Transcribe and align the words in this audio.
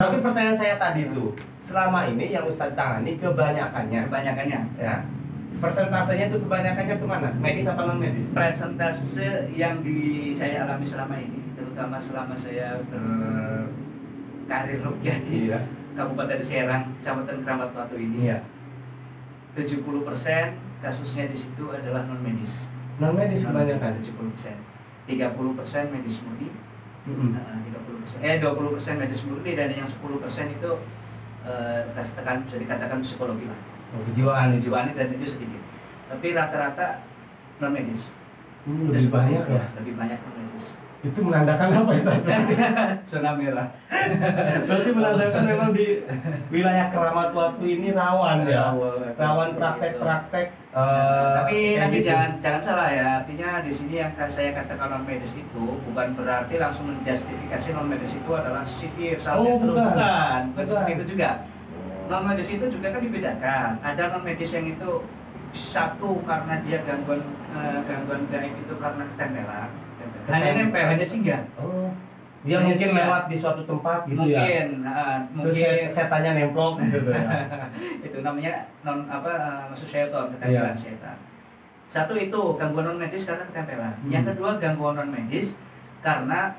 Tapi 0.00 0.16
pertanyaan 0.24 0.56
saya 0.56 0.80
tadi 0.80 1.12
tuh, 1.12 1.36
selama 1.68 2.08
ini 2.08 2.32
yang 2.32 2.48
Ustadz 2.48 2.72
tangani 2.72 3.20
kebanyakannya, 3.20 4.08
kebanyakannya 4.08 4.60
ya, 4.80 5.04
persentasenya 5.60 6.32
tuh 6.32 6.40
kebanyakannya 6.40 6.96
ke 6.96 7.04
mana? 7.04 7.28
Medis 7.36 7.68
apa 7.68 7.84
non 7.84 8.00
medis? 8.00 8.32
presentase 8.32 9.52
yang 9.52 9.84
di 9.84 10.32
saya 10.32 10.64
alami 10.64 10.88
selama 10.88 11.20
ini 11.20 11.52
terutama 11.52 12.00
selama 12.00 12.32
saya 12.32 12.80
berkarir 12.88 14.80
rukyah 14.80 15.20
di 15.28 15.52
Iya. 15.52 15.60
Kabupaten 15.92 16.40
Serang, 16.40 16.96
Kecamatan 17.02 17.44
Keramat 17.44 17.76
Batu 17.76 18.00
ini 18.00 18.32
Iya. 18.32 18.40
70% 19.52 19.84
kasusnya 20.80 21.28
di 21.28 21.36
situ 21.36 21.68
adalah 21.68 22.08
non 22.08 22.24
medis. 22.24 22.72
Non 22.96 23.12
medis 23.12 23.44
kebanyakan. 23.44 24.00
70%. 24.00 24.56
30% 25.04 25.92
medis 25.92 26.22
murni, 26.24 26.48
Nah, 27.08 27.64
30%. 27.64 28.20
Eh 28.20 28.36
20% 28.36 29.00
medis 29.00 29.20
murni 29.24 29.56
dan 29.56 29.72
yang 29.72 29.88
10% 29.88 29.96
itu 30.52 30.70
eh 31.40 31.80
kasih 31.96 32.14
tekan 32.20 32.44
bisa 32.44 32.56
dikatakan 32.60 33.00
psikologi 33.00 33.48
lah. 33.48 33.60
Oh, 33.96 34.04
kejiwaan 34.04 34.52
itu. 34.52 34.68
Kejiwaan 34.68 34.92
dan 34.92 35.08
itu 35.16 35.24
sedikit. 35.24 35.62
Tapi 36.12 36.26
rata-rata 36.36 37.00
non 37.58 37.72
medis. 37.72 38.12
Hmm, 38.68 38.92
lebih 38.92 39.08
banyak 39.08 39.44
ya. 39.48 39.64
Lebih 39.80 39.94
banyak 39.96 40.18
non 40.20 40.34
medis. 40.36 40.64
Itu 41.00 41.18
menandakan 41.24 41.68
apa 41.72 41.90
Ustadz? 41.96 42.28
Zona 43.16 43.32
merah. 43.32 43.72
Berarti 44.68 44.90
menandakan 44.92 45.42
memang 45.48 45.70
di 45.72 46.04
wilayah 46.52 46.92
Keramat 46.92 47.32
Batu 47.32 47.64
ini 47.64 47.96
rawan 47.96 48.44
ya. 48.44 48.76
Rawan 49.16 49.56
praktek-praktek. 49.56 50.59
Eh, 50.70 51.32
Tapi 51.34 51.56
nanti 51.76 51.98
gitu. 51.98 52.08
jangan 52.10 52.30
jangan 52.38 52.60
salah 52.62 52.88
ya. 52.88 53.06
Artinya 53.18 53.58
di 53.60 53.72
sini 53.72 53.94
yang 53.98 54.12
saya 54.26 54.50
katakan 54.52 54.86
non 54.88 55.02
medis 55.02 55.34
itu 55.34 55.62
bukan 55.82 56.14
berarti 56.14 56.54
langsung 56.56 56.88
menjustifikasi 56.88 57.68
non 57.72 57.86
medis 57.86 58.14
itu 58.14 58.30
adalah 58.30 58.62
sihir, 58.62 59.18
santet, 59.18 59.42
Oh, 59.42 59.58
bukan. 59.58 59.74
bukan. 59.90 59.94
Bukan 59.94 60.40
Bukan. 60.54 60.64
seperti 60.66 60.92
itu 60.94 61.04
juga. 61.12 61.30
Non 62.06 62.22
medis 62.22 62.48
itu 62.48 62.64
juga 62.66 62.86
kan 62.90 63.00
dibedakan. 63.00 63.70
Ada 63.80 64.02
non 64.10 64.22
medis 64.22 64.50
yang 64.50 64.66
itu 64.66 64.90
satu 65.50 66.22
karena 66.22 66.62
dia 66.62 66.78
gangguan 66.82 67.18
eh, 67.50 67.78
gangguan 67.82 68.22
gaib 68.30 68.54
itu 68.54 68.74
karena 68.78 69.02
ketempelan. 69.14 69.70
Hanya 70.30 70.50
nempel, 70.54 70.84
hanya 70.86 71.02
singgah. 71.02 71.42
Oh. 71.58 71.90
Dia 72.40 72.56
Hanya 72.56 72.66
mungkin 72.66 72.88
singgah. 72.88 73.04
lewat 73.04 73.22
di 73.26 73.36
suatu 73.36 73.62
tempat 73.62 74.00
gitu 74.06 74.16
ya. 74.22 74.40
mungkin, 74.40 74.66
Terus 74.80 75.36
mungkin 75.36 75.60
set- 75.60 75.92
setannya 75.92 76.32
nemplok 76.34 76.74
gitu 76.80 76.98
ya. 77.06 77.20
itu 78.06 78.18
namanya 78.20 78.52
non 78.80 79.04
apa 79.06 79.32
maksud 79.68 79.84
setan 79.86 80.24
ketempelan 80.30 80.72
Iya. 80.72 80.72
setan 80.74 81.16
satu 81.86 82.14
itu 82.14 82.40
gangguan 82.54 82.86
non 82.86 82.96
medis 82.96 83.22
karena 83.22 83.44
ketempelan 83.44 83.92
Hmm. 83.94 84.08
yang 84.08 84.24
kedua 84.24 84.56
gangguan 84.56 84.94
non 84.94 85.10
medis 85.10 85.52
karena 86.00 86.56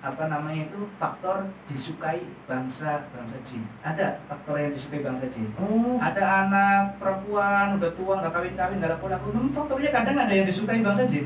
apa 0.00 0.26
namanya 0.26 0.66
itu 0.66 0.84
faktor 0.92 1.46
disukai 1.64 2.18
bangsa 2.44 3.06
bangsa 3.08 3.38
jin 3.40 3.62
ada 3.80 4.18
faktor 4.26 4.58
yang 4.58 4.68
disukai 4.68 5.00
bangsa 5.00 5.24
jin 5.28 5.46
Oh. 5.54 5.94
ada 5.96 6.18
anak 6.42 6.98
perempuan 6.98 7.78
udah 7.78 7.90
tua 7.92 8.18
nggak 8.18 8.32
kawin 8.32 8.52
kawin 8.52 8.76
nggak 8.76 8.92
laku 8.92 9.06
laku 9.06 9.28
hmm, 9.30 9.48
faktornya 9.48 9.90
kadang 9.90 10.16
ada 10.18 10.34
yang 10.34 10.44
disukai 10.44 10.82
bangsa 10.82 11.06
jin 11.06 11.24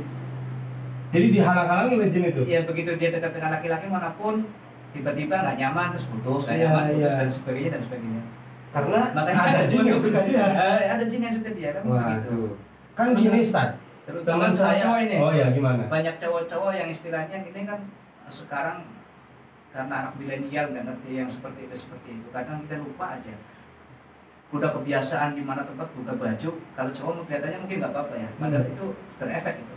Jadi 1.06 1.26
dihalang-halangi 1.30 1.92
oleh 1.94 2.08
jin 2.08 2.24
itu. 2.26 2.42
ya 2.44 2.60
begitu 2.62 2.90
dia 2.94 3.08
dekat 3.10 3.30
dengan 3.32 3.50
laki-laki 3.52 3.86
mana 3.86 4.10
pun 4.14 4.42
tiba-tiba 4.90 5.34
nggak 5.36 5.56
nyaman 5.56 5.86
terus 5.92 6.06
putus 6.08 6.42
nggak 6.44 6.56
Iya, 6.56 6.66
nyaman 6.66 6.82
putus 6.90 6.98
iya. 7.06 7.18
dan 7.18 7.28
sebagainya 7.30 7.70
dan 7.70 7.82
sebagainya 7.82 8.22
Karena 8.66 9.00
Makanya 9.10 9.40
ada 9.46 9.62
jin 9.64 9.84
yang 9.84 9.96
suka 9.98 10.20
dia. 10.22 10.44
Eh, 10.46 10.84
ada 10.90 11.04
jin 11.04 11.20
yang 11.20 11.32
suka 11.32 11.50
dia 11.50 11.68
kan 11.72 11.82
begitu. 11.82 12.28
Waduh. 12.28 12.50
Kan 12.92 13.06
gini 13.12 13.38
Ustaz. 13.40 13.70
Terutama 14.02 14.38
Teman 14.38 14.52
saya. 14.54 14.78
cowok 14.78 14.98
ini. 15.02 15.16
Oh 15.16 15.32
ya 15.32 15.46
gimana? 15.48 15.82
Banyak 15.86 16.14
cowok-cowok 16.16 16.72
yang 16.74 16.88
istilahnya 16.88 17.36
ini 17.40 17.60
kan 17.62 17.80
sekarang 18.26 18.78
karena 19.70 19.94
anak 19.98 20.12
milenial 20.14 20.66
nggak 20.70 20.84
ngerti 20.84 21.10
yang 21.14 21.26
seperti 21.26 21.60
itu 21.64 21.76
seperti 21.78 22.08
itu. 22.14 22.28
Kadang 22.30 22.62
kita 22.62 22.76
lupa 22.78 23.14
aja. 23.14 23.34
Udah 24.48 24.70
kebiasaan 24.70 25.34
di 25.34 25.42
mana 25.42 25.60
tempat 25.60 25.90
buka 25.92 26.14
baju, 26.14 26.50
kalau 26.72 26.90
cowok 26.90 27.12
kelihatannya 27.24 27.58
mungkin 27.58 27.76
nggak 27.78 27.92
apa-apa 27.92 28.14
ya. 28.16 28.28
Padahal 28.36 28.62
Hmm. 28.62 28.72
itu 28.72 28.84
berefek 29.16 29.56
itu. 29.58 29.74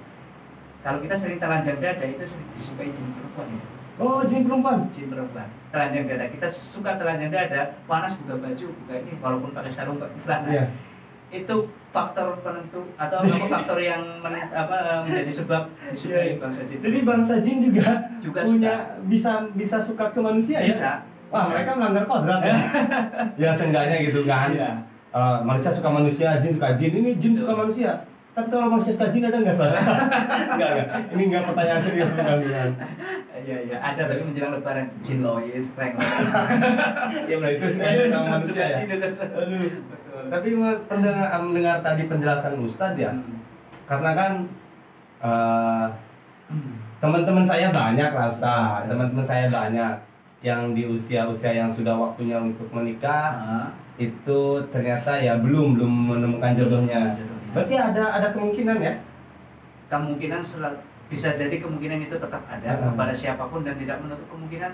Kalau 0.80 1.00
kita 1.00 1.12
sering 1.12 1.38
telanjang 1.38 1.78
dada 1.78 2.02
itu 2.02 2.24
sering 2.24 2.48
disukai 2.54 2.90
jin 2.90 3.08
perempuan 3.12 3.48
ya. 3.50 3.64
Oh 3.98 4.24
jin 4.24 4.42
perempuan. 4.42 4.78
Jin 4.90 5.08
perempuan. 5.08 5.48
Telanjang 5.70 6.04
dada. 6.06 6.26
Kita 6.26 6.48
suka 6.48 6.96
telanjang 6.96 7.28
dada, 7.30 7.62
panas 7.84 8.16
buka 8.18 8.36
baju, 8.38 8.66
buka 8.74 8.94
ini 8.96 9.12
walaupun 9.18 9.50
pakai 9.52 9.68
sarung 9.70 9.98
pakai 9.98 10.18
celana. 10.18 10.50
Iya. 10.50 10.66
itu 11.30 11.56
faktor 11.94 12.42
penentu 12.42 12.82
atau 12.98 13.22
apa 13.22 13.46
faktor 13.54 13.78
yang 13.78 14.02
men- 14.18 14.50
apa 14.50 15.06
menjadi 15.06 15.30
sebab 15.30 15.62
disukai 15.88 16.34
Iya. 16.34 16.42
bangsa 16.42 16.62
jin 16.66 16.82
Jadi 16.82 16.98
bangsa 17.04 17.34
jin 17.38 17.58
juga, 17.62 17.88
Juga 18.18 18.42
punya 18.42 18.74
bisa 19.06 19.46
bisa 19.54 19.78
suka 19.78 20.10
ke 20.10 20.18
manusia 20.20 20.58
ya. 20.58 20.66
bisa 20.66 20.92
Wah 21.30 21.46
Bisa. 21.46 21.54
mereka 21.54 21.72
melanggar 21.78 22.04
kodrat 22.04 22.42
ya. 22.42 22.56
ya 23.46 23.50
seenggaknya 23.54 24.02
gitu 24.02 24.26
kan. 24.26 24.50
Iya. 24.50 24.72
Eh, 25.10 25.38
manusia 25.44 25.70
suka 25.70 25.90
manusia, 25.92 26.34
jin 26.40 26.50
suka 26.50 26.74
jin. 26.74 26.92
Ini 26.96 27.12
jin 27.16 27.34
suka 27.36 27.54
manusia. 27.56 27.94
Tapi 28.40 28.48
kalau 28.56 28.72
manusia 28.72 28.96
suka 28.96 29.12
jin 29.12 29.28
ada 29.28 29.44
nggak 29.44 29.52
salah? 29.52 29.76
Enggak 30.56 30.70
enggak. 30.72 30.88
Ini 31.12 31.24
enggak 31.28 31.44
pertanyaan 31.52 31.82
serius 31.84 32.12
bukan 32.16 32.40
iya 33.40 33.58
iya 33.66 33.78
ada 33.80 34.02
tapi 34.08 34.22
menjelang 34.24 34.52
lebaran 34.56 34.88
jin 35.04 35.20
lois 35.20 35.68
prank 35.76 35.96
Ya 37.30 37.36
benar 37.36 37.52
itu 37.52 37.66
sama 38.08 38.28
manusia 38.40 38.64
ya. 38.64 38.78
Aduh. 38.80 39.68
Tapi 40.30 40.48
mendengar, 40.56 41.28
mendengar 41.44 41.78
tadi 41.84 42.08
penjelasan 42.08 42.60
Ustadz 42.64 43.00
ya, 43.00 43.12
Hmm. 43.12 43.40
karena 43.88 44.12
kan 44.16 44.32
eh, 45.20 45.86
teman-teman 47.00 47.44
saya 47.44 47.72
banyak 47.72 48.12
lah 48.12 48.28
Ustaz, 48.32 48.88
teman-teman 48.88 49.26
saya 49.26 49.48
banyak 49.48 49.94
yang 50.40 50.72
di 50.72 50.88
usia-usia 50.88 51.52
yang 51.52 51.68
sudah 51.68 51.96
waktunya 51.96 52.40
untuk 52.40 52.68
menikah 52.72 53.36
Ah, 53.36 53.68
itu 54.00 54.40
ternyata 54.72 55.20
ya 55.20 55.36
belum 55.44 55.76
belum 55.76 55.92
menemukan 56.16 56.56
jodohnya. 56.56 57.12
Berarti 57.52 57.76
ada 57.76 58.04
ada 58.14 58.28
kemungkinan 58.30 58.78
ya? 58.80 58.94
kemungkinan 59.88 60.38
sel- 60.40 60.78
bisa 61.10 61.34
jadi 61.34 61.58
kemungkinan 61.58 61.98
itu 62.00 62.14
tetap 62.14 62.46
ada 62.46 62.70
Hmm. 62.72 62.94
kepada 62.94 63.10
siapa 63.12 63.42
pun 63.44 63.66
dan 63.66 63.74
tidak 63.74 63.98
menutup 63.98 64.30
kemungkinan 64.30 64.70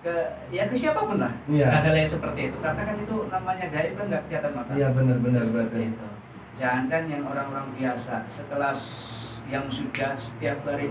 ke 0.00 0.14
ya 0.48 0.64
ke 0.64 0.72
siapa 0.72 0.96
pun 0.98 1.18
lah 1.18 1.28
Iya. 1.46 1.68
hal 1.68 1.92
yang 1.92 2.08
seperti 2.08 2.48
itu 2.48 2.56
karena 2.58 2.82
kan 2.82 2.96
itu 2.96 3.16
namanya 3.26 3.68
gaib 3.68 3.92
kan 3.92 4.04
nggak 4.06 4.22
kelihatan 4.24 4.52
mata 4.54 4.72
Iya 4.72 4.88
benar-benar 4.90 5.42
seperti 5.42 5.76
berarti. 5.76 5.92
itu 5.92 6.06
jangankan 6.54 7.02
yang 7.04 7.22
orang-orang 7.22 7.68
biasa 7.74 8.24
sekelas 8.24 8.80
yang 9.46 9.68
sudah 9.68 10.16
setiap 10.16 10.56
hari 10.64 10.88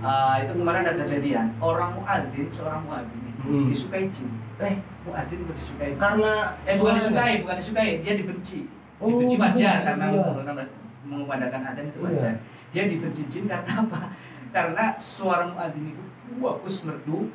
ah, 0.00 0.34
itu 0.40 0.52
kemarin 0.52 0.82
ada 0.82 0.98
kejadian 0.98 1.54
orang 1.56 1.94
muadzin 1.94 2.50
seorang 2.50 2.82
muadzin 2.82 3.22
Hmm. 3.38 3.70
disukai 3.70 4.10
jin 4.10 4.26
eh 4.58 4.74
muadzin 5.04 5.38
kok 5.40 5.54
disukai 5.54 5.88
jin? 5.88 6.00
Karena 6.00 6.32
eh 6.64 6.74
bukan 6.74 6.94
disukai 6.96 7.34
bukan 7.38 7.56
disukai 7.56 7.90
dia 8.02 8.14
dibenci 8.16 8.66
dibenci 8.98 9.36
wajar 9.38 9.78
karena 9.78 10.04
iya. 10.10 10.66
mengumandangkan 11.06 11.62
adzan 11.72 11.86
itu 11.90 11.98
Iya. 12.02 12.08
wajar 12.10 12.34
dia 12.72 12.84
dibenci 12.88 13.22
jin 13.32 13.44
karena 13.48 13.84
apa? 13.84 14.12
Karena 14.54 14.96
suara 14.96 15.44
muadzin 15.48 15.92
itu 15.92 16.02
bagus 16.40 16.84
merdu. 16.84 17.32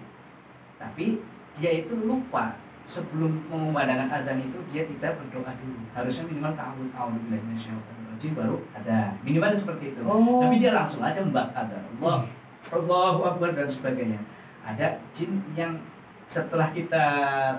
Tapi 0.77 1.21
dia 1.57 1.71
itu 1.85 1.93
lupa. 1.93 2.57
Sebelum 2.83 3.47
mengumandangkan 3.47 4.11
azan 4.11 4.43
itu 4.43 4.59
dia 4.67 4.83
tidak 4.83 5.15
berdoa 5.15 5.55
dulu. 5.55 5.79
Harusnya 5.95 6.27
minimal 6.27 6.51
ta'awud 6.51 6.91
a'udzubillahi 6.91 7.41
minasyaitonirrajim 7.47 8.31
baru 8.35 8.57
ada. 8.75 9.15
Minimal 9.23 9.55
seperti 9.55 9.95
itu. 9.95 10.01
Oh. 10.03 10.43
tapi 10.43 10.59
dia 10.59 10.75
langsung 10.75 10.99
aja 10.99 11.23
mbak 11.23 11.47
ada 11.55 11.79
Allah 11.79 12.27
Allahu 12.75 13.19
Akbar 13.23 13.55
dan 13.55 13.71
sebagainya. 13.71 14.19
Ada 14.67 14.99
jin 15.15 15.39
yang 15.55 15.79
setelah 16.27 16.75
kita 16.75 17.05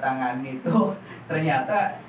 tangani 0.04 0.60
itu 0.60 0.76
ternyata 1.30 2.03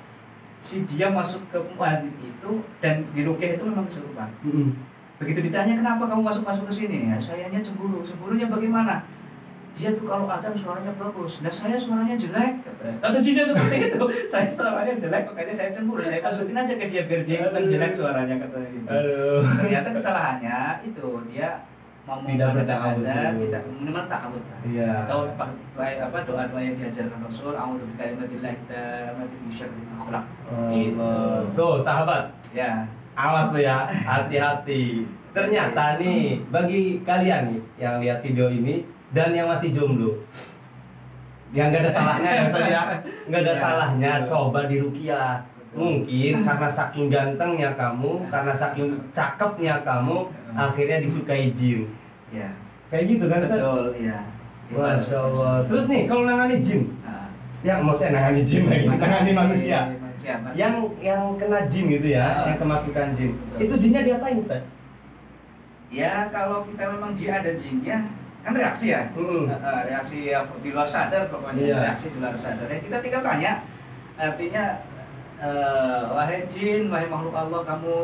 si 0.66 0.82
dia 0.82 1.06
masuk 1.06 1.46
ke 1.54 1.58
muadzin 1.78 2.10
itu 2.18 2.50
dan 2.82 3.06
di 3.14 3.22
rukyah 3.22 3.54
itu 3.54 3.62
memang 3.62 3.86
kesurupan 3.86 4.26
Mm-mm. 4.42 4.74
Begitu 5.16 5.48
ditanya 5.48 5.80
kenapa 5.80 6.04
kamu 6.12 6.28
masuk-masuk 6.28 6.68
ke 6.68 6.74
sini? 6.84 7.08
Ya, 7.08 7.16
sayanya 7.16 7.64
cemburu. 7.64 8.04
Cemburunya 8.04 8.52
bagaimana? 8.52 9.00
Dia 9.76 9.92
tuh 9.92 10.08
kalau 10.08 10.28
adzan 10.28 10.56
suaranya 10.56 10.92
bagus. 10.96 11.40
Nah, 11.44 11.52
saya 11.52 11.76
suaranya 11.76 12.16
jelek. 12.16 12.64
Kata, 12.64 12.84
kata 13.00 13.18
jinnya 13.20 13.44
seperti 13.44 13.76
itu. 13.92 14.04
saya 14.32 14.48
suaranya 14.48 14.92
jelek, 14.96 15.24
makanya 15.28 15.52
saya 15.52 15.68
cemburu. 15.72 16.00
Saya 16.00 16.20
masukin 16.20 16.56
aja 16.56 16.74
ke 16.76 16.84
dia 16.88 17.02
biar 17.08 17.22
dia 17.24 17.36
ikutan 17.44 17.64
jelek 17.64 17.92
suaranya 17.96 18.34
katanya 18.40 18.68
gitu. 18.72 18.88
Aduh. 18.88 19.40
Ternyata 19.56 19.88
kesalahannya 19.92 20.58
itu 20.84 21.06
dia 21.32 21.48
mau 22.06 22.22
Tidak 22.22 22.48
dulu. 22.54 22.62
tidak 23.42 23.62
minimal 23.66 24.04
ta'awud. 24.06 24.42
Iya. 24.62 24.90
Atau 25.04 25.18
apa 25.26 25.44
apa 25.82 26.18
doa-doa 26.22 26.60
yang 26.62 26.78
diajarkan 26.78 27.18
Rasul, 27.26 27.52
a'udzu 27.58 27.84
bikalimatillah 27.94 28.54
tammati 28.70 29.36
min 29.42 29.50
syarri 29.50 29.82
ma 29.90 29.94
khalaq. 30.06 30.24
Gitu. 30.70 31.02
Allah. 31.02 31.42
Tuh 31.58 31.74
sahabat, 31.82 32.24
Ya. 32.54 32.86
Awas 33.16 33.48
tuh 33.50 33.58
ya, 33.64 33.88
hati-hati. 33.90 35.02
Ternyata 35.34 35.96
nih, 35.98 36.40
bagi 36.48 37.00
kalian 37.02 37.48
nih 37.50 37.60
yang 37.76 37.94
lihat 38.00 38.20
video 38.22 38.48
ini 38.48 38.84
dan 39.10 39.32
yang 39.32 39.48
masih 39.48 39.72
jomblo, 39.72 40.12
yang 41.50 41.72
gak 41.72 41.80
ada 41.84 41.90
salahnya 41.92 42.30
ya 42.30 42.42
Ustaz 42.44 42.64
ya, 42.68 42.82
nggak 43.28 43.40
ada 43.40 43.52
Ya, 43.52 43.60
salahnya 43.60 44.12
coba 44.28 44.68
di 44.68 44.76
rukiah. 44.78 45.40
Mungkin 45.76 46.32
karena 46.40 46.68
saking 46.68 47.06
gantengnya 47.06 47.70
kamu, 47.76 48.24
karena 48.26 48.50
saking 48.50 48.88
cakepnya 49.12 49.84
kamu, 49.84 50.24
akhirnya 50.50 50.98
disukai 50.98 51.52
jin. 51.52 51.84
Ya. 52.32 52.48
Kayak 52.88 53.04
gitu 53.12 53.24
kan? 53.28 53.40
Betul, 53.44 53.92
ya. 54.00 54.18
Masya 54.66 55.18
Allah. 55.20 55.54
Terus 55.68 55.84
nih, 55.86 56.08
kalau 56.08 56.24
nangani 56.24 56.58
jin, 56.58 56.88
Nah, 57.04 57.28
yang 57.62 57.82
mau 57.82 57.92
saya 57.92 58.10
nangani 58.10 58.42
jin 58.42 58.66
lagi 58.66 58.86
nangani 58.86 59.32
manusia 59.32 59.90
manusia 59.90 60.38
yang 60.54 60.86
yang 60.98 61.34
kena 61.34 61.66
jin 61.66 61.86
gitu 61.88 62.08
ya 62.08 62.22
Ah. 62.22 62.46
yang 62.46 62.58
kemasukan 62.58 63.10
jin 63.12 63.30
Betul. 63.34 63.58
itu 63.58 63.74
jinnya 63.82 64.02
diapain 64.06 64.38
Ustaz? 64.38 64.62
ya 65.88 66.30
kalau 66.30 66.62
kita 66.62 66.82
memang 66.84 67.14
dia 67.14 67.42
ada 67.42 67.50
jinnya 67.54 68.06
kan 68.42 68.54
reaksi 68.54 68.90
ya 68.90 69.10
Mm-mm. 69.14 69.50
Eh, 69.50 69.58
eh, 69.58 69.80
reaksi 69.84 70.16
ya 70.26 70.38
di 70.60 70.70
luar 70.70 70.86
sadar 70.86 71.26
pokoknya 71.26 71.62
Iya. 71.64 71.76
reaksi 71.90 72.06
di 72.10 72.18
luar 72.22 72.36
sadar 72.38 72.66
ya 72.66 72.78
kita 72.78 72.96
tinggal 73.00 73.22
tanya 73.24 73.52
artinya 74.14 74.64
eh, 75.40 76.02
wahai 76.12 76.44
jin 76.48 76.88
wahai 76.88 77.08
makhluk 77.08 77.36
Allah 77.36 77.60
kamu 77.64 77.96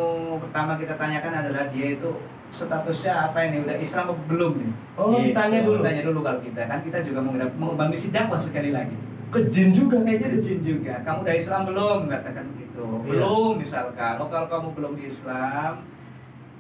pertama 0.43 0.77
kita 0.77 0.95
tanyakan 0.97 1.33
adalah 1.45 1.65
dia 1.73 1.97
itu 1.97 2.13
statusnya 2.53 3.33
apa 3.33 3.49
ini? 3.49 3.65
Udah 3.65 3.77
Islam 3.81 4.13
apa 4.13 4.23
belum 4.29 4.53
nih? 4.61 4.73
Oh, 5.01 5.17
ditanya 5.17 5.65
dulu. 5.65 5.81
tanya 5.81 6.03
dulu 6.05 6.21
kalau 6.21 6.41
kita 6.45 6.69
kan. 6.69 6.79
Kita 6.85 7.01
juga 7.01 7.25
mau 7.25 7.33
mengembang 7.33 7.89
misi 7.89 8.13
dakwah 8.13 8.37
sekali 8.37 8.71
lagi. 8.71 8.95
Ke 9.33 9.49
jin 9.49 9.73
juga 9.73 10.05
kayak 10.05 10.29
gitu 10.29 10.37
Jin 10.45 10.59
juga. 10.61 11.01
Kamu 11.01 11.25
udah 11.25 11.35
Islam 11.35 11.61
belum? 11.73 11.99
Katakan 12.13 12.45
gitu. 12.61 12.85
Iya. 12.85 13.09
belum 13.09 13.53
misalkan. 13.57 14.15
Oh, 14.21 14.29
kalau 14.29 14.47
kamu 14.53 14.69
belum 14.77 14.95
Islam 15.01 15.73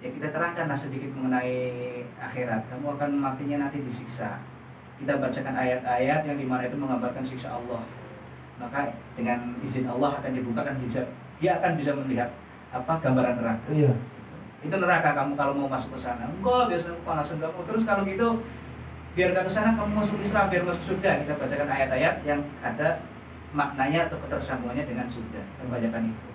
ya 0.02 0.08
kita 0.10 0.34
terangkanlah 0.34 0.74
sedikit 0.74 1.12
mengenai 1.12 1.54
akhirat. 2.16 2.72
Kamu 2.72 2.96
akan 2.96 3.10
matinya 3.20 3.68
nanti 3.68 3.84
disiksa. 3.84 4.40
Kita 4.96 5.20
bacakan 5.20 5.54
ayat-ayat 5.54 6.24
yang 6.24 6.38
di 6.40 6.46
mana 6.48 6.64
itu 6.64 6.74
menggambarkan 6.80 7.22
siksa 7.22 7.52
Allah 7.52 7.84
maka 8.62 8.94
dengan 9.18 9.58
izin 9.58 9.90
Allah 9.90 10.22
akan 10.22 10.30
dibukakan 10.30 10.78
hijab 10.78 11.06
dia 11.42 11.58
akan 11.58 11.74
bisa 11.74 11.90
melihat 11.98 12.30
apa 12.70 13.02
gambaran 13.02 13.34
neraka. 13.42 13.68
Iya. 13.74 13.92
Itu 14.62 14.74
neraka 14.78 15.10
kamu 15.12 15.34
kalau 15.34 15.52
mau 15.58 15.68
masuk 15.68 15.98
ke 15.98 16.00
sana. 16.00 16.30
Enggak 16.30 16.70
biasanya 16.70 16.94
kepanasan 17.02 17.36
kamu 17.42 17.60
terus 17.66 17.82
kalau 17.82 18.02
gitu 18.06 18.28
biar 19.12 19.28
gak 19.36 19.44
ke 19.44 19.52
sana 19.52 19.76
kamu 19.76 19.90
masuk 19.98 20.16
Islam 20.22 20.46
biar 20.48 20.62
masuk 20.62 20.82
surga. 20.94 21.10
Kita 21.26 21.32
bacakan 21.36 21.68
ayat-ayat 21.68 22.14
yang 22.22 22.40
ada 22.62 23.02
maknanya 23.52 24.08
atau 24.08 24.16
ketersambungannya 24.22 24.86
dengan 24.86 25.06
surga. 25.10 25.42
Kita 25.42 25.64
bacakan 25.68 26.02
itu 26.08 26.31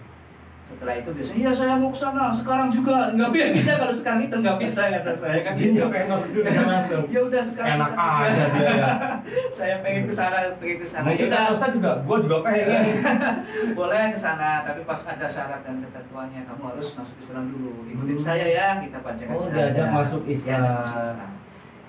setelah 0.67 0.93
itu 0.93 1.09
biasanya 1.09 1.39
ya 1.41 1.51
saya 1.51 1.73
mau 1.75 1.89
ke 1.89 1.95
sana 1.95 2.27
sekarang 2.29 2.67
juga. 2.67 3.09
Nggak 3.09 3.29
bisa 3.31 3.45
bisa 3.55 3.71
kalau 3.77 3.93
sekarang 3.93 4.21
itu 4.21 4.35
nggak 4.35 4.57
bisa 4.59 4.81
kata 4.89 5.11
saya 5.15 5.39
kan. 5.41 5.53
Jinnya 5.55 5.85
pengen 5.87 6.07
masuk 6.11 6.29
surga 6.29 6.61
langsung 6.61 7.03
ya 7.07 7.19
udah 7.23 7.41
sekarang 7.41 7.71
enak 7.73 7.91
aja 7.95 8.43
dia 8.51 8.67
ya. 8.75 8.91
Saya 9.57 9.75
pengen 9.79 10.03
ke 10.03 10.13
sana 10.13 10.37
pengen 10.55 10.77
ke 10.77 10.85
sana. 10.85 11.05
Mungkin 11.07 11.27
Ya 11.27 11.41
Ustaz 11.49 11.71
juga 11.71 11.91
gua 12.03 12.17
juga 12.19 12.37
pengen. 12.43 12.83
Boleh 13.79 14.11
ke 14.11 14.19
sana 14.19 14.61
tapi 14.61 14.83
pas 14.83 14.99
ada 15.01 15.25
syarat 15.25 15.63
dan 15.63 15.79
ketentuannya 15.79 16.41
kamu 16.43 16.63
harus 16.67 16.87
masuk 16.93 17.15
Islam 17.17 17.43
dulu. 17.47 17.71
Ikutin 17.87 18.13
Hmm. 18.13 18.25
saya 18.25 18.45
ya 18.45 18.67
kita 18.77 18.97
bacakan 18.99 19.33
Oh, 19.33 19.47
diajak 19.47 19.87
masuk 19.89 20.23
Islam. 20.25 20.61
Masuk 20.61 20.83
Islam. 20.83 21.15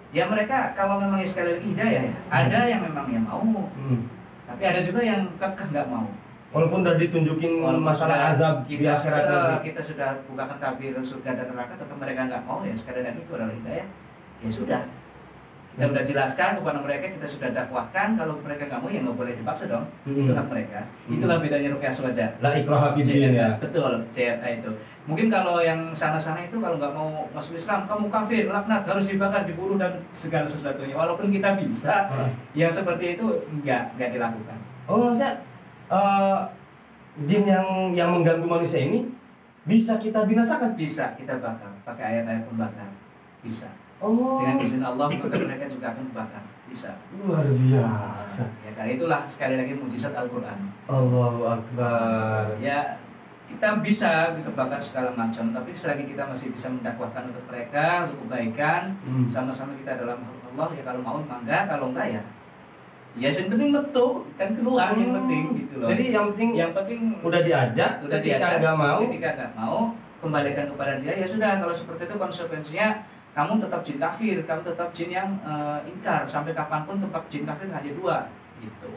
ya 0.09 0.25
mereka 0.25 0.57
kalau 0.73 0.97
memang 0.99 1.21
sekali 1.21 1.53
lagi 1.53 1.67
hidayah 1.69 2.03
ya 2.07 2.15
ada 2.31 2.59
yang 2.65 2.81
memang 2.81 3.07
yang 3.09 3.21
mau. 3.23 3.43
Hmm. 3.45 4.09
tapi 4.49 4.63
ada 4.65 4.81
juga 4.81 5.03
yang 5.03 5.29
kekeh 5.37 5.67
nggak 5.69 5.85
mau 5.85 6.09
walaupun 6.49 6.81
udah 6.81 6.97
ditunjukin 6.97 7.53
Walaupun 7.61 7.85
masalah 7.85 8.17
sudah 8.17 8.33
azab 8.33 8.55
kita 8.65 8.81
di 8.81 8.87
akhirat 8.87 9.21
sudah, 9.21 9.41
nanti. 9.45 9.65
kita 9.67 9.81
sudah 9.85 10.09
bukakan 10.25 10.57
tabir 10.59 10.95
surga 10.99 11.31
dan 11.35 11.47
neraka 11.53 11.75
tetap 11.77 11.97
mereka 11.97 12.21
nggak 12.25 12.43
mau 12.43 12.61
ya 12.63 12.73
sekali 12.73 13.01
lagi 13.03 13.19
itu 13.19 13.33
adalah 13.33 13.55
hidayah 13.55 13.87
ya 14.39 14.51
sudah. 14.51 14.83
Kita 15.69 15.87
Hmm. 15.87 15.95
sudah 15.95 16.07
jelaskan 16.11 16.51
kepada 16.59 16.79
mereka 16.83 17.07
kita 17.07 17.23
sudah 17.23 17.55
dakwahkan 17.55 18.19
kalau 18.19 18.35
mereka 18.43 18.67
nggak 18.67 18.81
mau 18.81 18.91
ya 18.91 18.99
nggak 18.99 19.15
boleh 19.15 19.33
dipaksa 19.33 19.65
dong. 19.69 19.87
Hmm. 20.03 20.17
itu 20.19 20.33
hak 20.33 20.47
mereka. 20.49 20.81
Hmm. 20.83 21.15
itulah 21.15 21.37
bedanya 21.39 21.69
rukyah 21.71 21.93
swaja 21.93 22.27
la 22.41 22.51
din 22.97 23.31
ya. 23.31 23.49
betul 23.61 23.93
CRA 24.11 24.49
itu. 24.51 24.71
Mungkin 25.07 25.27
kalau 25.29 25.63
yang 25.63 25.95
sana-sana 25.95 26.43
itu 26.43 26.59
kalau 26.59 26.83
nggak 26.83 26.91
mau 26.91 27.31
masuk 27.31 27.55
Islam 27.55 27.87
kamu 27.87 28.11
kafir 28.11 28.51
laknat 28.51 28.83
harus 28.85 29.07
dibakar 29.07 29.47
dibunuh 29.47 29.79
dan 29.79 30.03
segala 30.11 30.43
sesuatunya. 30.43 30.97
Walaupun 30.97 31.31
kita 31.31 31.55
bisa 31.55 32.11
Ah. 32.11 32.27
yang 32.53 32.73
seperti 32.73 33.15
itu 33.15 33.27
nggak 33.55 33.95
nggak 33.95 34.11
dilakukan. 34.13 34.59
Oh 34.85 34.99
maksudnya 35.05 35.39
eh, 35.89 36.39
jin 37.27 37.45
yang 37.45 37.67
yang 37.93 38.11
mengganggu 38.15 38.47
manusia 38.47 38.85
ini 38.85 39.09
bisa 39.65 39.99
kita 39.99 40.25
binasakan? 40.25 40.73
Bisa 40.79 41.13
kita 41.19 41.37
bakar 41.43 41.69
pakai 41.85 42.05
ayat-ayat 42.17 42.45
pembakar. 42.49 42.89
Bisa. 43.43 43.69
Oh. 43.99 44.39
Dengan 44.41 44.63
izin 44.63 44.83
Allah 44.85 45.11
maka 45.11 45.37
mereka 45.37 45.67
juga 45.67 45.91
akan 45.91 46.05
dibakar 46.07 46.45
bisa. 46.71 46.91
Luar 47.19 47.45
biasa. 47.49 48.45
Ya 48.63 48.71
karena 48.77 48.93
itulah 48.95 49.21
sekali 49.27 49.59
lagi 49.59 49.75
mujizat 49.75 50.15
Al-Quran. 50.15 50.59
Allahu 50.87 51.43
akbar. 51.49 52.55
Ya 52.63 52.97
kita 53.49 53.81
bisa 53.81 54.37
kita 54.37 54.53
bakar 54.53 54.77
segala 54.77 55.11
macam 55.17 55.51
tapi 55.57 55.73
selagi 55.73 56.05
kita 56.05 56.21
masih 56.29 56.53
bisa 56.53 56.69
mendakwahkan 56.69 57.33
untuk 57.33 57.43
mereka 57.49 58.05
untuk 58.05 58.29
kebaikan 58.29 58.93
Hmm. 59.09 59.25
sama-sama 59.33 59.73
kita 59.81 59.97
adalah 59.97 60.21
makhluk 60.21 60.53
Allah 60.53 60.69
ya 60.77 60.83
kalau 60.85 61.01
mau 61.01 61.17
mangga 61.25 61.59
kalau 61.65 61.89
enggak 61.91 62.21
ya 62.21 62.23
ya 63.17 63.29
yang 63.29 63.49
penting 63.49 63.71
metu 63.71 64.07
kan 64.35 64.49
keluar 64.53 64.93
yang 64.93 65.11
Hmm. 65.11 65.17
penting 65.25 65.45
gitu 65.57 65.75
loh. 65.81 65.89
Jadi 65.89 66.05
yang 66.11 66.25
penting 66.31 66.51
yang 66.53 66.73
penting 66.73 67.01
udah 67.21 67.41
diajak 67.41 67.91
udah 68.01 68.19
ketika 68.19 68.37
diajak, 68.39 68.61
nggak 68.61 68.77
mau 68.77 68.99
ketika 69.03 69.29
nggak 69.35 69.53
mau 69.55 69.79
kembalikan 70.19 70.67
kepada 70.69 70.93
dia. 70.99 71.13
Ya 71.15 71.27
sudah 71.27 71.51
kalau 71.57 71.73
seperti 71.73 72.03
itu 72.05 72.15
konsekuensinya 72.15 72.89
kamu 73.33 73.63
tetap 73.63 73.81
jin 73.83 73.99
kafir 73.99 74.37
kamu 74.43 74.61
tetap 74.65 74.89
jin 74.93 75.11
yang 75.11 75.29
eh, 75.41 75.79
ingkar. 75.87 76.23
Sampai 76.25 76.53
kapan 76.53 76.83
pun 76.83 76.99
tempat 76.99 77.23
jin 77.29 77.43
kafir 77.43 77.67
hanya 77.69 77.93
dua 77.95 78.17
gitu. 78.59 78.91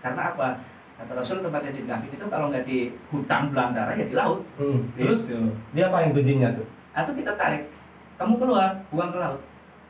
Karena 0.00 0.34
apa? 0.34 0.58
Kata 0.94 1.10
Rasul 1.12 1.40
tempatnya 1.40 1.70
jin 1.70 1.86
kafir 1.86 2.06
itu 2.08 2.26
kalau 2.28 2.46
nggak 2.48 2.62
di 2.62 2.90
hutan 3.08 3.50
belantara 3.50 3.92
ya 3.92 4.04
di 4.04 4.14
laut. 4.14 4.42
Hmm. 4.54 4.86
terus 4.94 5.26
Gitu. 5.26 5.38
dia 5.72 5.88
apa 5.88 5.98
yang 6.00 6.10
tuh 6.12 6.22
jinnya 6.22 6.48
tuh? 6.54 6.66
Atau 6.92 7.10
kita 7.12 7.34
tarik 7.34 7.66
kamu 8.14 8.38
keluar 8.38 8.70
buang 8.88 9.10
ke 9.10 9.18
laut. 9.18 9.42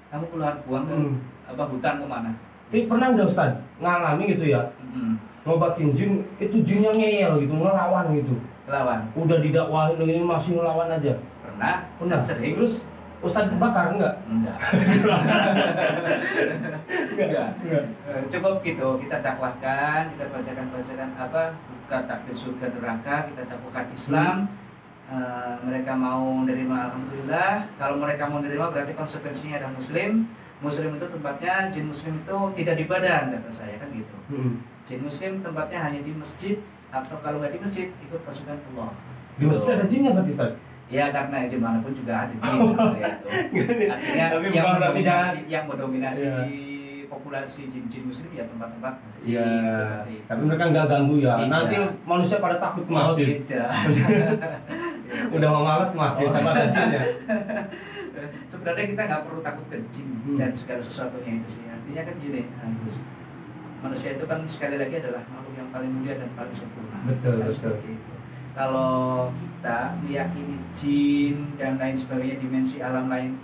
Kamu 0.08 0.24
keluar 0.30 0.56
buang 0.64 0.84
ke 0.84 0.94
Hmm. 0.94 1.16
apa 1.44 1.62
hutan 1.66 2.00
ke 2.00 2.06
mana 2.06 2.32
pernah 2.70 3.06
nggak 3.12 3.28
Ustaz? 3.28 3.52
Ngalami 3.82 4.24
gitu 4.32 4.44
ya? 4.48 4.62
Mm, 4.80 5.20
ngobatin 5.44 5.92
jin 5.92 6.24
itu 6.40 6.56
jinnya 6.64 6.90
ngeyel 6.94 7.42
gitu 7.44 7.52
ngelawan 7.52 8.14
gitu. 8.16 8.34
Lawan 8.64 9.04
udah 9.12 9.38
didakwahin 9.44 10.00
ini 10.00 10.24
masih 10.24 10.56
ngelawan 10.56 10.88
aja. 10.88 11.20
Pernah? 11.44 11.76
Pernah. 12.00 12.18
Sering? 12.24 12.56
Terus 12.56 12.80
Ustaz 13.24 13.48
bakar 13.56 13.96
enggak. 13.96 14.20
Enggak. 14.28 14.56
Enggak. 17.16 17.48
Enggak. 17.64 17.84
Eh, 18.04 18.22
cukup 18.28 18.60
gitu. 18.60 18.88
Kita 19.00 19.16
dakwahkan 19.24 20.12
kita 20.12 20.24
bacakan 20.28 20.66
bacakan 20.68 21.10
apa 21.16 21.42
buka 21.56 21.98
takdir 22.04 22.36
surga 22.36 22.66
neraka 22.76 23.16
kita 23.32 23.42
dakwahkan 23.48 23.86
Islam. 23.96 24.36
Eh, 25.08 25.54
mereka 25.64 25.92
mau 25.96 26.36
menerima 26.44 26.76
alhamdulillah. 26.92 27.52
Kalau 27.80 27.96
mereka 27.96 28.28
mau 28.28 28.44
menerima 28.44 28.66
berarti 28.72 28.92
konsekuensinya 28.92 29.56
ada 29.56 29.68
muslim 29.72 30.28
muslim 30.64 30.90
itu 30.92 31.06
tempatnya 31.06 31.54
jin 31.68 31.84
muslim 31.86 32.12
itu 32.16 32.36
tidak 32.54 32.74
di 32.74 32.84
badan 32.84 33.22
kata 33.30 33.50
saya 33.52 33.76
kan 33.76 33.88
gitu 33.90 34.16
Hmm. 34.24 34.56
jin 34.82 35.00
muslim 35.00 35.32
tempatnya 35.38 35.78
hanya 35.82 36.00
di 36.00 36.12
masjid 36.12 36.56
atau 36.88 37.16
kalau 37.20 37.36
nggak 37.38 37.52
di 37.52 37.60
masjid 37.60 37.86
ikut 38.00 38.20
pasukan 38.22 38.56
Allah 38.72 38.90
di 39.34 39.44
masjid 39.44 39.70
ada 39.72 39.84
jinnya 39.84 40.10
berarti 40.12 40.32
Ustaz 40.32 40.52
ya 40.86 41.08
karena 41.08 41.36
di 41.44 41.56
mana 41.56 41.78
pun 41.78 41.92
juga 41.92 42.12
ada 42.18 42.32
jin 42.32 42.40
sebenarnya 42.64 43.12
itu 43.12 43.28
artinya 43.86 44.26
Tapi 44.30 44.46
yang 44.50 44.66
mendominasi 44.72 45.38
yang 45.46 45.64
mendominasi 45.66 46.24
Iya. 46.24 46.72
populasi 47.06 47.68
jin-jin 47.68 48.04
muslim 48.04 48.30
ya 48.32 48.44
tempat-tempat 48.44 48.92
masjid 48.98 49.28
Iya, 49.30 49.46
seperti 49.70 50.12
itu. 50.14 50.26
tapi 50.26 50.40
mereka 50.42 50.64
nggak 50.66 50.86
ganggu 50.88 51.14
ya. 51.16 51.34
Tidak. 51.36 51.48
Nanti 51.48 51.76
manusia 52.02 52.36
pada 52.38 52.56
takut 52.58 52.84
Oh, 52.84 52.92
masjid. 52.92 53.26
tidak. 53.40 53.70
Udah 55.36 55.48
mau 55.48 55.62
males 55.62 55.90
masjid, 55.94 56.26
Oh. 56.26 56.34
ada 56.34 56.66
jinnya. 56.66 57.02
Sebenarnya 58.54 58.86
kita 58.94 59.02
nggak 59.02 59.22
perlu 59.26 59.40
takut 59.42 59.66
ke 59.66 59.78
jin 59.90 60.08
Hmm. 60.22 60.38
dan 60.38 60.50
segala 60.54 60.78
sesuatunya 60.78 61.42
itu 61.42 61.58
sih. 61.58 61.66
Artinya 61.66 62.02
kan 62.06 62.14
gini, 62.22 62.42
Agus. 62.54 62.96
Manusia 63.82 64.14
itu 64.14 64.24
kan 64.24 64.40
sekali 64.46 64.78
lagi 64.78 64.94
adalah 64.96 65.26
makhluk 65.28 65.54
yang 65.58 65.68
paling 65.68 65.90
mulia 65.90 66.14
dan 66.16 66.30
paling 66.32 66.54
sempurna. 66.54 67.02
Betul, 67.04 67.42
Kan 67.42 67.50
betul. 67.50 67.52
seperti 67.52 67.86
itu. 67.98 68.12
Kalau 68.54 68.94
kita 69.34 69.78
meyakini 70.00 70.56
jin 70.70 71.36
dan 71.58 71.74
lain 71.74 71.98
sebagainya 71.98 72.38
dimensi 72.38 72.78
alam 72.78 73.10
lain 73.10 73.34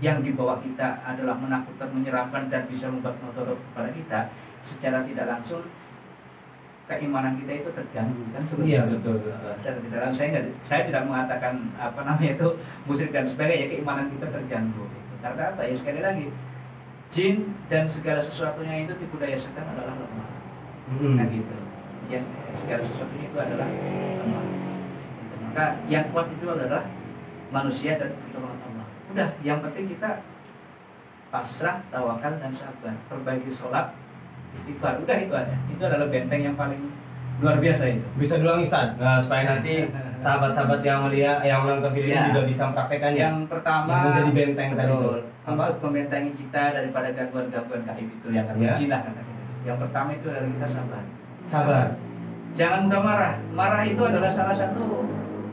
yang 0.00 0.24
di 0.24 0.32
bawah 0.32 0.58
kita 0.58 1.04
adalah 1.04 1.36
menakutkan, 1.36 1.92
menyeramkan 1.92 2.48
dan 2.48 2.64
bisa 2.66 2.88
membuat 2.88 3.20
motor 3.20 3.52
kepada 3.52 3.92
kita 3.92 4.20
secara 4.64 5.04
tidak 5.04 5.28
langsung 5.28 5.60
keimanan 6.84 7.32
kita 7.34 7.52
itu 7.58 7.70
terganggu 7.72 8.22
kan 8.28 8.42
seperti 8.44 8.68
Iya, 8.70 8.82
betul, 8.86 9.16
betul. 9.18 9.32
Eh, 9.32 9.56
secara 9.56 9.78
tidak 9.80 10.00
saya 10.12 10.26
nggak 10.30 10.44
saya 10.60 10.80
tidak 10.84 11.02
mengatakan 11.04 11.54
apa 11.74 12.00
namanya 12.02 12.30
itu 12.34 12.48
musyrik 12.84 13.08
dan 13.10 13.24
sebagainya 13.24 13.66
keimanan 13.70 14.12
kita 14.12 14.26
terganggu 14.28 14.84
gitu. 14.84 15.12
karena 15.18 15.42
apa 15.50 15.60
ya 15.64 15.72
sekali 15.72 16.00
lagi 16.00 16.26
jin 17.08 17.36
dan 17.66 17.84
segala 17.84 18.18
sesuatunya 18.18 18.84
itu 18.84 18.92
tipu 18.96 19.16
daya 19.16 19.32
setan 19.34 19.64
adalah 19.66 19.96
lemah 19.96 20.28
Hmm. 20.84 21.16
nah 21.16 21.24
gitu 21.24 21.56
yang 22.06 22.20
segala 22.52 22.76
sesuatunya 22.78 23.26
itu 23.26 23.38
adalah 23.38 23.64
lemah 23.64 24.44
Gitu. 24.44 25.34
maka 25.40 25.64
yang 25.86 26.04
kuat 26.12 26.28
itu 26.28 26.44
adalah 26.44 26.84
manusia 27.48 27.96
dan 27.96 28.12
pertolongan 28.12 28.60
Allah 28.60 28.86
udah 29.08 29.28
yang 29.40 29.64
penting 29.64 29.88
kita 29.88 30.20
pasrah 31.30 31.80
tawakal 31.88 32.36
dan 32.36 32.52
sabar 32.52 32.92
perbaiki 33.08 33.48
sholat 33.48 33.96
istighfar 34.54 34.96
udah 34.96 35.16
itu 35.18 35.34
aja 35.34 35.54
itu 35.66 35.82
adalah 35.82 36.06
benteng 36.06 36.40
yang 36.42 36.54
paling 36.54 36.78
luar 37.34 37.58
biasa 37.58 37.90
itu 37.90 38.06
Bisa 38.14 38.38
diulang 38.38 38.62
Ustaz, 38.62 38.94
nah, 38.94 39.18
supaya 39.18 39.42
nanti 39.44 39.90
sahabat-sahabat 40.24 40.80
yang 40.80 41.02
melihat, 41.04 41.42
yang 41.42 41.60
menonton 41.60 41.90
video 41.90 42.08
Ya. 42.08 42.16
ini 42.16 42.28
juga 42.30 42.42
bisa 42.46 42.62
mempraktekannya. 42.70 43.20
yang 43.20 43.38
pertama 43.44 43.90
Yang 43.90 44.04
menjadi 44.06 44.30
benteng 44.32 44.68
tadi 44.72 44.86
itu. 44.86 44.96
betul, 44.96 45.18
Apa? 45.44 45.62
untuk 45.66 45.80
membentengi 45.84 46.32
kita 46.38 46.62
daripada 46.72 47.08
gangguan-gangguan 47.10 47.82
gaib 47.84 48.08
itu 48.08 48.26
yang 48.30 48.46
akan 48.46 48.54
Ya. 48.56 48.72
lah 48.88 49.00
kata 49.02 49.20
kita. 49.20 49.42
Yang 49.64 49.78
pertama 49.82 50.08
itu 50.12 50.26
adalah 50.30 50.48
kita 50.48 50.66
sabar. 50.70 51.02
Sabar. 51.44 51.86
Jangan 52.54 52.78
mudah 52.86 53.00
marah. 53.02 53.34
Marah 53.50 53.82
itu 53.82 53.98
adalah 54.00 54.30
salah 54.30 54.54
satu 54.54 54.82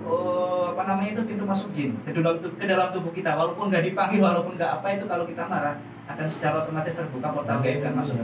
oh, 0.06 0.64
apa 0.72 0.84
namanya 0.86 1.10
itu 1.12 1.22
pintu 1.26 1.44
masuk 1.44 1.74
jin 1.74 1.98
ke 2.00 2.14
dalam 2.14 2.38
ke 2.38 2.64
dalam 2.64 2.88
tubuh 2.94 3.10
kita. 3.10 3.34
Walaupun 3.34 3.68
nggak 3.68 3.84
dipanggil, 3.84 4.22
walaupun 4.22 4.54
nggak 4.54 4.72
apa 4.80 4.88
itu 4.94 5.06
kalau 5.06 5.26
kita 5.26 5.44
marah 5.44 5.76
akan 6.06 6.26
secara 6.30 6.62
otomatis 6.62 6.94
terbuka 6.94 7.28
portal 7.34 7.58
gaib 7.60 7.82
dan 7.82 7.98
masuk. 7.98 8.16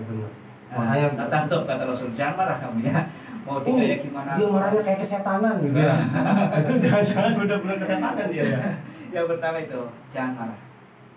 Benar. 0.67 0.75
Nah, 0.75 0.83
Makanya 0.83 1.07
kata 1.15 1.38
tuh 1.47 1.62
kata 1.63 1.83
Rasul 1.83 2.09
jangan 2.12 2.36
marah 2.38 2.57
kamu 2.57 2.79
ya. 2.83 3.00
Mau 3.41 3.55
Oh, 3.55 3.63
digaya 3.63 3.95
gimana? 3.97 4.36
dia 4.36 4.43
marahnya 4.45 4.81
kayak 4.81 5.00
kesetanan 5.00 5.55
gitu 5.62 5.79
ya. 5.79 5.95
itu 6.59 6.74
jangan-jangan 6.77 7.31
benar-benar 7.38 7.77
kesetanan 7.79 8.25
dia 8.27 8.43
ya. 8.43 8.59
Yang 9.15 9.25
pertama 9.31 9.57
itu 9.57 9.79
jangan 10.07 10.33
marah. 10.36 10.59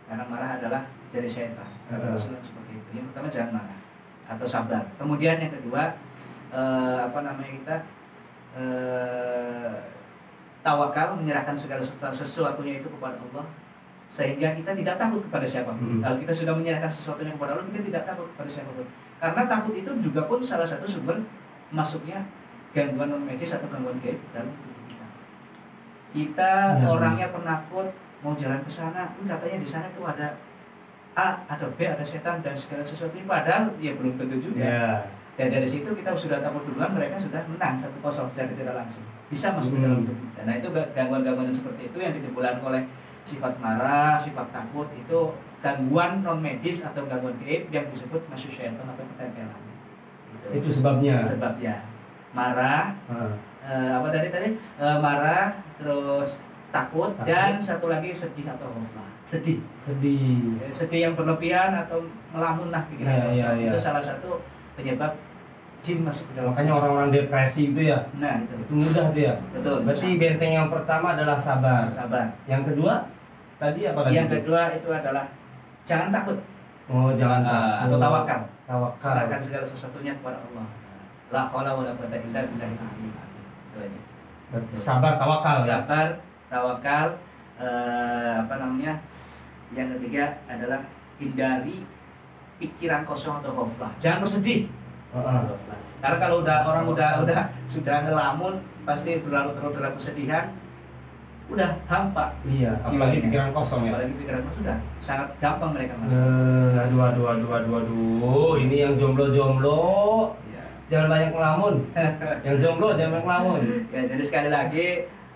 Karena 0.07 0.25
marah 0.27 0.51
adalah 0.57 0.83
dari 1.11 1.27
syaitan. 1.27 1.67
Kata 1.87 1.99
Hmm. 2.01 2.15
Rasul 2.15 2.39
seperti 2.39 2.73
itu. 2.77 2.91
Yang 2.95 3.07
pertama 3.11 3.27
jangan 3.29 3.51
marah 3.57 3.79
atau 4.31 4.47
sabar. 4.47 4.83
Kemudian 4.95 5.37
yang 5.37 5.51
kedua 5.53 5.83
eh, 6.51 6.99
apa 7.01 7.19
namanya 7.21 7.51
kita 7.53 7.77
eh, 8.55 9.75
tawakal 10.61 11.17
menyerahkan 11.17 11.57
segala 11.57 11.81
sesuatu- 11.81 12.15
sesuatunya 12.15 12.79
itu 12.79 12.89
kepada 12.89 13.17
Allah 13.17 13.47
sehingga 14.11 14.53
kita 14.53 14.75
tidak 14.75 14.95
takut 14.97 15.23
kepada 15.25 15.43
siapa 15.45 15.71
pun. 15.73 15.99
Hmm. 15.99 16.01
Kalau 16.01 16.17
kita 16.19 16.33
sudah 16.33 16.55
menyerahkan 16.55 16.91
sesuatunya 16.91 17.33
kepada 17.33 17.55
Allah, 17.55 17.67
kita 17.67 17.81
tidak 17.85 18.03
takut 18.05 18.27
kepada 18.35 18.51
siapa 18.51 18.71
pun. 18.73 18.87
Karena 19.21 19.43
takut 19.45 19.77
itu 19.77 19.91
juga 20.01 20.25
pun 20.25 20.41
salah 20.41 20.65
satu 20.65 20.89
sumber 20.89 21.21
masuknya 21.69 22.25
gangguan 22.73 23.09
non 23.09 23.21
medis 23.21 23.53
atau 23.53 23.69
gangguan 23.69 24.01
gaib 24.01 24.17
dalam 24.33 24.49
tubuh 24.51 24.75
kita. 24.87 25.07
Kita 26.11 26.53
Ya. 26.75 26.87
orangnya 26.89 27.29
penakut 27.29 27.87
mau 28.21 28.33
jalan 28.35 28.61
ke 28.61 28.71
sana, 28.71 29.13
"Hmm, 29.13 29.29
katanya 29.29 29.59
di 29.59 29.69
sana 29.69 29.87
itu 29.87 30.01
ada 30.01 30.35
A, 31.13 31.37
ada 31.45 31.67
B, 31.75 31.83
ada 31.83 32.01
setan 32.01 32.39
dan 32.39 32.55
segala 32.55 32.81
sesuatunya 32.81 33.27
padahal 33.27 33.75
ya 33.77 33.93
belum 33.93 34.15
tentu 34.15 34.39
juga. 34.41 34.63
Ya. 34.63 34.87
Dan 35.35 35.51
dari 35.51 35.67
situ 35.67 35.89
kita 35.91 36.13
sudah 36.13 36.39
takut 36.39 36.63
duluan 36.65 36.93
mereka 36.93 37.19
sudah 37.19 37.43
menang 37.47 37.75
satu 37.75 37.97
kosong 37.99 38.31
secara 38.31 38.53
tidak 38.53 38.75
langsung 38.77 39.03
bisa 39.27 39.51
masuk 39.51 39.75
ke 39.75 39.79
Hmm. 39.79 39.85
dalam 39.85 40.01
tubuh 40.05 40.23
kita. 40.23 40.41
Nah 40.45 40.55
itu 40.55 40.69
ga- 40.71 40.91
gangguan-gangguan 40.93 41.51
seperti 41.51 41.83
itu 41.87 41.99
yang 41.99 42.13
ditimbulkan 42.13 42.57
oleh 42.61 42.83
sifat 43.31 43.55
marah, 43.57 44.15
sifat 44.15 44.51
takut 44.51 44.91
itu 44.93 45.21
gangguan 45.59 46.21
non 46.21 46.39
medis 46.39 46.81
atau 46.81 47.05
gangguan 47.05 47.39
gaib 47.39 47.69
yang 47.69 47.87
disebut 47.87 48.19
masyaiton 48.27 48.83
atau 48.83 49.05
ketempelan. 49.07 49.61
Gitu. 50.27 50.47
Itu 50.57 50.69
sebabnya. 50.73 51.21
sebabnya 51.21 51.75
marah 52.31 52.95
Ah. 53.07 53.35
eh, 53.61 53.91
apa 53.93 54.09
tadi 54.09 54.29
tadi 54.29 54.49
Eh, 54.77 54.99
marah 54.99 55.51
terus 55.75 56.39
takut, 56.69 57.11
Takut. 57.13 57.27
dan 57.27 57.59
satu 57.59 57.87
lagi 57.87 58.11
sedih 58.11 58.47
atau 58.47 58.71
ghaflah 58.71 59.11
sedih 59.25 59.59
Sedih. 59.81 60.55
Eh, 60.61 60.71
sedih 60.71 61.01
yang 61.05 61.15
berlebihan 61.15 61.75
atau 61.77 61.99
melamun 62.31 62.71
lah 62.71 62.83
Ya, 62.83 62.89
pikiran 62.89 63.15
kosong 63.25 63.35
ya, 63.35 63.51
ya. 63.61 63.69
itu 63.69 63.79
salah 63.81 63.99
satu 64.01 64.39
penyebab 64.75 65.13
jin 65.81 65.99
masuk 66.01 66.29
ke 66.29 66.33
dalam 66.35 66.53
Makanya 66.53 66.73
orang-orang 66.73 67.11
depresi 67.11 67.63
itu 67.69 67.81
ya, 67.83 67.99
nah 68.15 68.39
itu 68.39 68.55
itu 68.55 68.73
mudah 68.79 69.07
tuh 69.09 69.23
ya. 69.23 69.35
betul 69.51 69.77
Berarti 69.83 70.09
benteng 70.15 70.53
yang 70.55 70.69
pertama 70.69 71.07
adalah 71.13 71.35
sabar. 71.37 71.85
sabar 71.89 72.31
Yang 72.45 72.63
kedua 72.71 72.95
tadi 73.61 73.81
apa 73.85 74.01
tadi? 74.03 74.17
yang 74.17 74.27
kedua 74.27 74.61
itu 74.73 74.89
adalah 74.91 75.25
jangan 75.85 76.09
takut 76.11 76.39
Oh, 76.91 77.15
jangan 77.15 77.41
Eh, 77.41 77.47
takut. 77.47 77.87
atau 77.87 77.99
tawakal 78.01 78.41
Tawakal. 78.65 78.99
serahkan 79.05 79.39
segala 79.39 79.65
sesuatunya 79.65 80.13
kepada 80.17 80.39
Allah 80.43 80.67
la 81.31 81.43
haula 81.47 81.71
wala 81.73 81.93
quwata 81.93 82.17
illa 82.19 82.41
azim. 82.43 83.13
itu 83.71 83.79
aja 83.79 84.01
Sabar, 84.75 85.15
tawakal 85.15 85.63
ya. 85.63 85.79
sabar 85.79 86.07
tawakal 86.49 87.07
eh, 87.57 88.33
apa 88.37 88.55
namanya 88.57 88.99
yang 89.71 89.95
ketiga 89.95 90.25
adalah 90.45 90.83
hindari 91.17 91.87
pikiran 92.59 93.05
kosong 93.05 93.39
atau 93.39 93.55
ghaflah 93.55 93.93
jangan 93.97 94.19
bersedih 94.21 94.67
karena 96.01 96.17
kalau 96.19 96.43
udah 96.43 96.59
orang 96.65 96.85
udah 96.87 97.11
udah 97.23 97.41
sudah 97.67 97.97
ngelamun 98.03 98.55
pasti 98.83 99.21
berlarut-larut 99.21 99.75
dalam 99.75 99.93
kesedihan 99.95 100.51
udah 101.51 101.71
hampa 101.85 102.25
Iya, 102.43 102.71
apalagi 102.79 103.19
pikiran 103.21 103.51
kosong 103.51 103.81
ya. 103.83 103.91
apalagi 103.91 104.15
pikiran 104.17 104.41
kosong 104.41 104.59
sudah 104.61 104.77
sangat 105.01 105.29
gampang 105.37 105.71
mereka 105.73 105.93
masuk 105.97 106.17
Eh, 106.17 106.81
aduh, 106.81 107.03
aduh, 107.05 107.27
aduh, 107.29 107.51
aduh, 107.53 107.75
aduh. 107.77 108.53
Ini 108.57 108.77
yang 108.81 108.95
jomblo-jomblo, 108.95 109.83
Ya. 110.47 110.63
jangan 110.89 111.09
banyak 111.09 111.31
ngelamun. 111.33 111.75
yang 112.47 112.57
jomblo 112.57 112.89
jangan 112.95 113.11
banyak 113.13 113.27
ngelamun. 113.27 113.61
ya 113.89 114.01
jadi 114.07 114.23
sekali 114.23 114.49
lagi 114.49 114.87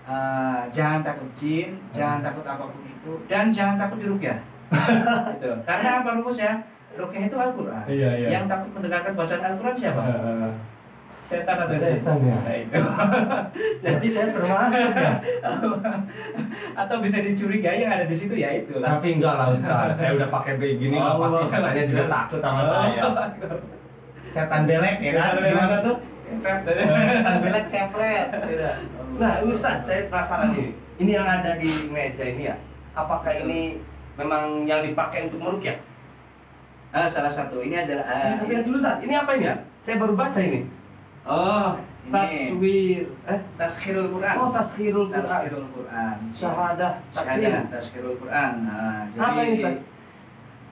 eh, 0.04 0.60
jangan 0.70 1.00
takut 1.00 1.30
jin 1.34 1.68
jangan 1.90 2.20
takut 2.20 2.44
apa 2.44 2.64
pun 2.64 2.82
itu 2.82 3.12
dan 3.24 3.48
jangan 3.48 3.76
takut 3.76 3.98
dirukyah 3.98 4.38
gitu. 5.34 5.50
karena 5.62 5.88
apa 5.98 6.08
rumusnya 6.14 6.52
rukyah 6.94 7.22
itu 7.24 7.36
Al-Quran 7.36 7.84
Iya, 7.86 8.10
iya. 8.14 8.28
yang 8.30 8.44
takut 8.44 8.70
mendengarkan 8.70 9.12
bacaan 9.12 9.42
Al-Quran 9.44 9.74
siapa 9.74 10.02
Heeh. 10.04 10.50
Setan 11.24 11.56
atau 11.56 11.74
jin 11.74 11.96
Setan 11.98 12.18
ya. 12.20 12.36
Nah, 12.36 12.54
itu. 12.54 12.80
Jadi 13.84 14.06
saya 14.12 14.26
termasuk 14.28 14.90
ya. 14.92 15.12
atau 16.84 16.96
bisa 17.00 17.18
dicurigai 17.24 17.80
yang 17.80 17.92
ada 17.96 18.04
di 18.04 18.16
situ 18.16 18.34
ya 18.36 18.52
itu 18.52 18.76
lah 18.76 19.00
Tapi 19.00 19.16
enggak 19.16 19.34
lah 19.40 19.48
Ustaz, 19.48 19.96
saya 19.96 20.10
udah 20.12 20.28
pakai 20.28 20.60
begini 20.60 21.00
lah 21.00 21.16
Oh, 21.16 21.24
pasti 21.24 21.44
setannya 21.48 21.84
juga 21.88 22.04
takut 22.12 22.40
sama 22.44 22.62
saya. 22.68 23.02
Setan 24.28 24.62
belek 24.68 24.98
ya 25.00 25.12
kan? 25.16 25.32
Gimana 25.40 25.76
tuh? 25.80 25.96
Kepret. 26.24 26.58
Setan 26.68 27.36
belek 27.40 27.66
kepret. 27.72 28.26
Tidak. 28.28 28.76
Nah, 29.16 29.32
Ustaz, 29.46 29.76
saya 29.88 30.00
penasaran 30.12 30.52
nih. 30.52 30.68
Ini 30.94 31.10
yang 31.10 31.26
ada 31.26 31.58
di 31.58 31.70
meja 31.90 32.22
ini 32.22 32.50
ya. 32.52 32.56
Apakah 32.94 33.34
ini 33.34 33.82
memang 34.14 34.62
yang 34.68 34.84
dipakai 34.84 35.26
untuk 35.26 35.42
merukyah? 35.42 35.78
Ah, 36.94 37.10
salah 37.10 37.30
satu 37.30 37.58
ini 37.58 37.74
adalah 37.74 38.06
ah, 38.06 38.30
Eh, 38.30 38.38
tapi 38.38 38.54
yang 38.54 38.62
dulu 38.62 38.78
Ustaz, 38.78 39.02
ini 39.02 39.14
apa 39.18 39.34
ini 39.34 39.50
ya? 39.50 39.54
Saya 39.82 39.98
baru 39.98 40.14
baca 40.14 40.38
ini. 40.38 40.83
Oh 41.24 41.70
ini 42.04 42.12
Taswir 42.12 43.02
eh 43.24 43.40
taskhirul 43.56 44.08
Quran 44.12 44.34
oh 44.36 44.48
taskhirul 44.52 45.08
Quran. 45.08 45.24
taskhirul 45.24 45.68
Quran 45.72 46.16
Syahadah 46.36 46.92
Syahadah 47.08 47.62
taskhirul 47.72 48.16
Quran 48.20 48.52
nah, 48.68 49.08
jadi 49.08 49.24
Apa 49.24 49.40
ini, 49.48 49.56
Ustaz? 49.56 49.76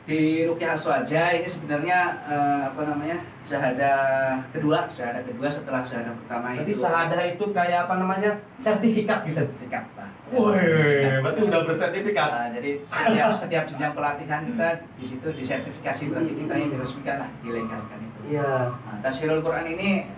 di 0.02 0.42
Rukyah 0.50 0.74
Aswaja 0.74 1.22
ini 1.30 1.46
sebenarnya 1.46 1.98
eh, 2.26 2.62
apa 2.66 2.82
namanya 2.90 3.22
syahadah 3.46 4.34
kedua 4.50 4.90
syahadah 4.90 5.22
kedua 5.22 5.46
setelah 5.46 5.78
syahadah 5.78 6.10
pertama 6.26 6.58
Berarti 6.58 6.74
itu 6.74 6.82
syahadah 6.82 7.22
itu 7.22 7.44
kayak 7.54 7.78
apa 7.86 7.94
namanya? 8.02 8.30
Sertifikat 8.58 9.22
gitu. 9.22 9.38
sertifikat 9.40 9.86
pak 9.94 10.10
Wih, 10.32 11.20
berarti 11.20 11.40
udah 11.44 11.60
bersertifikat. 11.68 12.28
Nah, 12.32 12.48
jadi 12.56 12.80
setiap 12.88 13.30
setiap 13.36 13.64
jenjang 13.68 13.92
pelatihan 13.92 14.40
kita 14.48 14.68
di 14.96 15.04
situ 15.04 15.28
disertifikasi 15.28 16.02
berarti 16.08 16.32
kita 16.40 16.54
yang 16.56 16.70
diresmikan 16.72 17.16
lah 17.20 17.30
dilegalkan 17.44 17.98
itu. 18.00 18.20
Iya. 18.32 18.72
Nah, 18.72 18.96
Tasirul 19.04 19.44
Quran 19.44 19.76
ini 19.76 20.08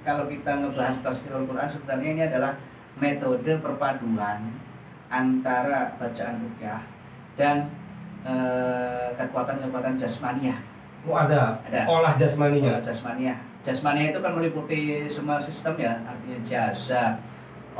kalau 0.00 0.24
kita 0.26 0.60
ngebahas 0.60 0.96
Tasirul 1.04 1.44
Quran 1.44 1.68
sebenarnya 1.68 2.08
ini 2.12 2.22
adalah 2.24 2.52
metode 2.96 3.52
perpaduan 3.60 4.52
antara 5.10 5.96
bacaan 5.98 6.36
rukyah 6.40 6.82
dan 7.34 7.68
eh, 8.24 9.08
kekuatan-kekuatan 9.16 9.98
jasmaniah. 9.98 10.60
Oh 11.08 11.16
ada. 11.16 11.56
Ada. 11.64 11.88
Olah 11.88 12.14
jasmaninya. 12.16 12.76
Olah 12.76 12.84
jasmaniah. 12.84 13.38
Jasmaniah 13.60 14.08
itu 14.12 14.20
kan 14.24 14.32
meliputi 14.32 15.04
semua 15.04 15.36
sistem 15.36 15.76
ya, 15.76 15.92
artinya 16.00 16.40
jasad, 16.48 17.12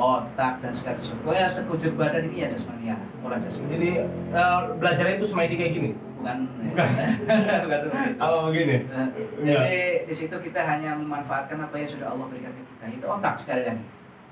otak 0.01 0.53
dan 0.59 0.73
segala 0.73 0.97
sesuatu. 0.97 1.21
Pokoknya 1.23 1.47
sekujur 1.47 1.93
badan 1.95 2.25
ini 2.27 2.41
ya 2.41 2.49
jasmaniah, 2.49 2.97
olah 3.21 3.37
jasmaniah. 3.37 3.71
Jadi 3.71 3.91
eh, 4.33 4.59
belajarnya 4.75 5.15
itu 5.15 5.27
semaidi 5.29 5.55
kayak 5.55 5.73
gini. 5.75 5.91
bukan 6.17 6.37
Bukan. 6.73 6.89
bukan 7.65 7.79
seperti 7.79 8.09
itu. 8.09 8.19
Apa 8.19 8.37
begini? 8.49 8.77
Nah, 8.87 9.07
jadi 9.39 9.81
di 10.05 10.15
situ 10.15 10.37
kita 10.37 10.61
hanya 10.61 10.93
memanfaatkan 10.93 11.57
apa 11.59 11.75
yang 11.75 11.89
sudah 11.89 12.07
Allah 12.09 12.27
berikan 12.29 12.53
ke 12.53 12.63
kita. 12.67 12.85
Itu 12.97 13.07
otak 13.07 13.35
sekali 13.37 13.63
lagi. 13.63 13.85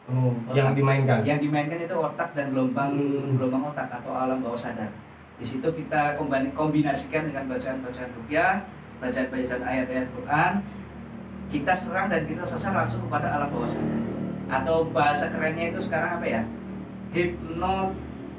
Oh, 0.08 0.32
yang 0.52 0.72
dimainkan. 0.72 1.20
Yang 1.20 1.44
dimainkan 1.44 1.78
itu 1.78 1.92
otak 1.92 2.32
dan 2.32 2.48
gelombang 2.48 2.92
Hmm. 2.92 3.36
gelombang 3.36 3.68
otak 3.68 3.88
atau 3.92 4.12
alam 4.12 4.40
bawah 4.40 4.56
sadar. 4.56 4.88
Di 5.36 5.44
situ 5.44 5.64
kita 5.64 6.16
kombin- 6.16 6.52
kombinasikan 6.52 7.28
dengan 7.28 7.44
bacaan-bacaan 7.46 8.10
rukyah, 8.16 8.64
bacaan-bacaan 8.98 9.62
ayat-ayat 9.62 10.08
Quran. 10.10 10.52
Kita 11.48 11.72
serang 11.72 12.08
dan 12.08 12.24
kita 12.24 12.42
sasar 12.42 12.72
langsung 12.74 13.04
kepada 13.04 13.32
alam 13.32 13.48
bawah 13.48 13.64
sadar. 13.64 14.00
Atau 14.48 14.88
bahasa 14.90 15.28
kerennya 15.28 15.70
itu 15.70 15.80
sekarang 15.80 16.18
apa 16.18 16.26
ya? 16.26 16.42
Hipno 17.12 17.92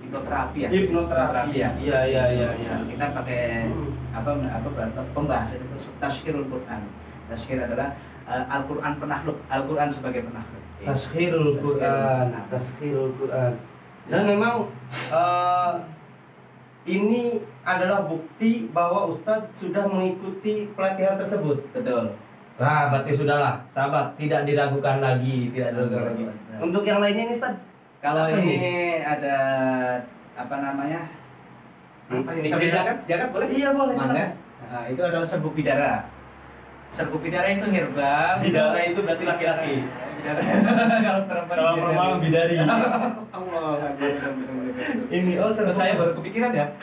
hipnoterapi 0.04 0.58
ya. 0.66 0.70
Hipnoterapi. 0.70 1.54
ya. 1.54 1.70
Iya, 1.78 2.00
iya, 2.06 2.24
iya, 2.34 2.50
iya. 2.58 2.74
Kita 2.86 3.06
pakai 3.14 3.70
Hmm. 3.70 3.94
apa 4.10 4.30
apa 4.36 4.68
apa- 4.68 5.10
pembahasan 5.14 5.62
itu 5.62 5.78
taskhirul 6.02 6.50
Quran. 6.50 6.82
Taskhir 7.30 7.62
adalah 7.62 7.94
uh, 8.26 8.46
Al-Qur'an 8.50 8.98
penakluk, 8.98 9.38
Al-Qur'an 9.48 9.86
sebagai 9.86 10.26
penakluk. 10.26 10.62
Taskhirul 10.82 11.62
Quran, 11.62 12.34
taskhirul 12.50 13.14
Quran. 13.20 13.54
Dan 14.10 14.26
memang 14.26 14.66
eh, 15.14 15.74
ini 16.90 17.46
adalah 17.62 18.10
bukti 18.10 18.66
bahwa 18.74 19.14
Ustadz 19.14 19.54
sudah 19.54 19.86
mengikuti 19.86 20.66
pelatihan 20.74 21.20
tersebut. 21.20 21.62
Betul. 21.70 22.18
Nah, 22.60 22.92
berarti 22.92 23.12
sudahlah, 23.16 23.56
sahabat, 23.72 24.20
tidak 24.20 24.44
diragukan 24.44 25.00
lagi, 25.00 25.48
tidak 25.56 25.80
diragukan 25.80 26.12
lagi. 26.12 26.24
Untuk 26.60 26.84
yang 26.84 27.00
lainnya 27.00 27.32
ini, 27.32 27.34
Ustadz, 27.34 27.64
Kalau 28.00 28.28
Apa 28.28 28.40
ini 28.40 28.60
ada 29.04 29.36
apa 30.36 30.56
namanya? 30.60 31.08
Apa 32.08 32.32
ini? 32.36 32.48
Bisa 32.48 32.56
diangkat? 32.60 32.98
Diangkat 33.08 33.30
boleh? 33.32 33.48
Iya, 33.52 33.70
boleh, 33.76 33.96
Mangga. 33.96 34.04
silakan. 34.12 34.30
Nah, 34.60 34.84
itu 34.92 35.02
adalah 35.04 35.28
serbuk 35.28 35.54
bidara. 35.56 36.04
Serbu 36.90 37.18
bidara 37.18 37.48
itu 37.48 37.66
herbal. 37.66 38.42
Bidara 38.42 38.80
itu 38.82 39.00
berarti 39.00 39.24
laki-laki. 39.24 39.76
Kalau 41.00 41.24
perempuan 41.24 41.56
Kalau 41.56 41.74
perempuan 41.78 42.20
bidari. 42.20 42.56
Allah, 43.30 43.96
Ini 45.10 45.34
oh 45.38 45.48
Terus 45.50 45.76
saya 45.76 45.96
baru 45.96 46.12
kepikiran 46.14 46.52
ya. 46.52 46.68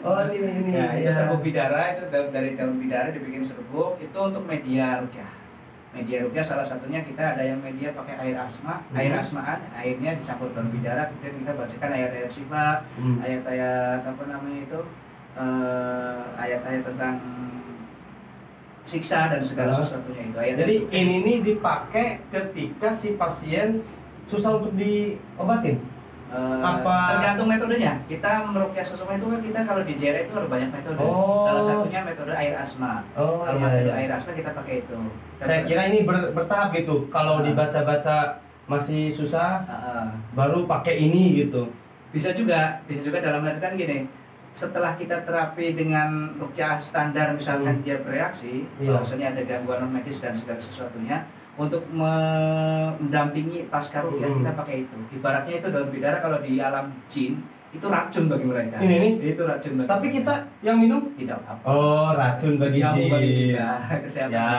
Oh 0.00 0.16
ini 0.24 0.36
ini. 0.40 0.72
Nah, 0.72 0.96
itu 0.96 1.04
ya. 1.04 1.12
serbuk 1.12 1.44
bidara 1.44 1.92
itu 1.92 2.08
da- 2.08 2.32
dari 2.32 2.56
daun 2.56 2.80
bidara 2.80 3.12
dibikin 3.12 3.44
serbuk 3.44 4.00
itu 4.00 4.16
untuk 4.16 4.40
media 4.42 4.96
rukyah. 4.96 5.28
Media 5.92 6.24
rukyah 6.24 6.40
salah 6.42 6.64
satunya 6.64 7.04
kita 7.04 7.36
ada 7.36 7.44
yang 7.44 7.60
media 7.60 7.92
pakai 7.92 8.16
air 8.16 8.32
asma, 8.34 8.80
Hmm. 8.82 8.96
air 8.96 9.12
asmaan, 9.12 9.60
airnya 9.70 10.16
dicampur 10.16 10.48
daun 10.50 10.72
bidara, 10.72 11.04
kemudian 11.06 11.44
kita 11.44 11.52
bacakan 11.52 11.90
ayat-ayat 11.92 12.30
sifat, 12.30 12.78
Hmm. 12.96 13.20
ayat-ayat 13.20 14.00
apa 14.00 14.22
namanya 14.24 14.60
itu, 14.62 14.80
eh, 15.36 16.20
ayat-ayat 16.38 16.82
tentang 16.82 17.14
siksa 18.90 19.30
dan 19.30 19.38
segala 19.38 19.70
Ah. 19.70 19.76
sesuatunya 19.76 20.22
itu. 20.24 20.36
Ayat 20.36 20.54
Jadi 20.58 20.74
ini 20.90 21.16
nih 21.22 21.36
dipakai 21.44 22.06
ketika 22.26 22.90
si 22.90 23.14
pasien 23.14 23.78
susah 24.26 24.58
untuk 24.58 24.74
diobatin. 24.74 25.78
Eh, 26.30 26.58
Apa- 26.60 27.10
tergantung 27.12 27.50
metodenya. 27.50 27.98
Kita 28.06 28.46
merukyah 28.46 28.82
sesuatu 28.82 29.10
itu 29.10 29.26
kan 29.26 29.40
kita 29.40 29.60
kalau 29.64 29.82
di 29.82 29.94
JR 29.94 30.14
itu 30.20 30.30
ada 30.32 30.46
banyak 30.46 30.70
metode. 30.70 30.94
Oh. 30.96 31.42
Salah 31.42 31.58
satunya 31.60 32.00
metode 32.04 32.30
air 32.30 32.54
asma. 32.54 33.02
Oh 33.12 33.42
kalau 33.42 33.58
iya, 33.58 33.66
metode 33.68 33.90
iya. 33.90 33.98
air 33.98 34.10
asma 34.12 34.30
kita 34.32 34.50
pakai 34.52 34.74
itu. 34.80 34.94
Kita 35.34 35.42
Saya 35.44 35.60
kira 35.66 35.82
ini 35.86 35.98
ber- 36.02 36.30
bertahap 36.30 36.70
gitu. 36.72 37.06
Kalau 37.08 37.34
Ah. 37.36 37.44
dibaca-baca 37.44 38.16
masih 38.64 39.10
susah, 39.10 39.66
Heeh. 39.66 40.06
baru 40.32 40.66
pakai 40.66 40.98
ini 41.00 41.38
gitu. 41.40 41.66
bisa 42.10 42.34
juga 42.34 42.74
bisa 42.84 43.06
juga 43.06 43.22
dalam 43.22 43.38
artian 43.40 43.78
gini 43.78 44.02
setelah 44.52 44.92
kita 44.92 45.22
terapi 45.22 45.72
dengan 45.72 46.10
rukyah 46.34 46.74
standar 46.76 47.32
misalkan 47.32 47.76
Hmm. 47.76 47.84
dia 47.84 47.96
bereaksi 47.98 48.66
Iya. 48.76 48.92
bahwasanya 48.92 49.26
ada 49.30 49.42
gangguan 49.44 49.78
non 49.80 49.90
medis 49.90 50.18
dan 50.18 50.32
segala 50.32 50.58
sesuatunya 50.58 51.22
untuk 51.54 51.86
me- 51.88 52.90
mendampingi 52.98 53.66
pasca 53.66 54.00
rukyah 54.00 54.26
Hmm. 54.26 54.38
kita 54.38 54.52
pakai 54.54 54.76
itu 54.82 54.96
ibaratnya 55.12 55.54
itu 55.56 55.68
daun 55.68 55.88
bidara 55.88 56.18
kalau 56.18 56.38
di 56.38 56.58
alam 56.58 56.90
jin 57.06 57.38
itu 57.70 57.86
racun 57.86 58.26
bagi 58.26 58.42
mereka 58.44 58.76
Ini 58.78 58.96
nih. 58.98 59.12
itu 59.30 59.42
racun 59.44 59.72
bagi 59.76 59.86
Tapi 59.86 60.02
mereka. 60.04 60.16
kita 60.18 60.34
yang 60.60 60.76
minum 60.76 61.02
tidak 61.14 61.38
apa 61.40 61.62
oh 61.64 62.10
racun 62.12 62.58
bagi 62.58 62.82
jauh 62.82 63.06
bagi 63.08 63.30
jin. 63.30 63.48
kita 63.54 63.70
kesehatan 64.04 64.34
Ya, 64.34 64.50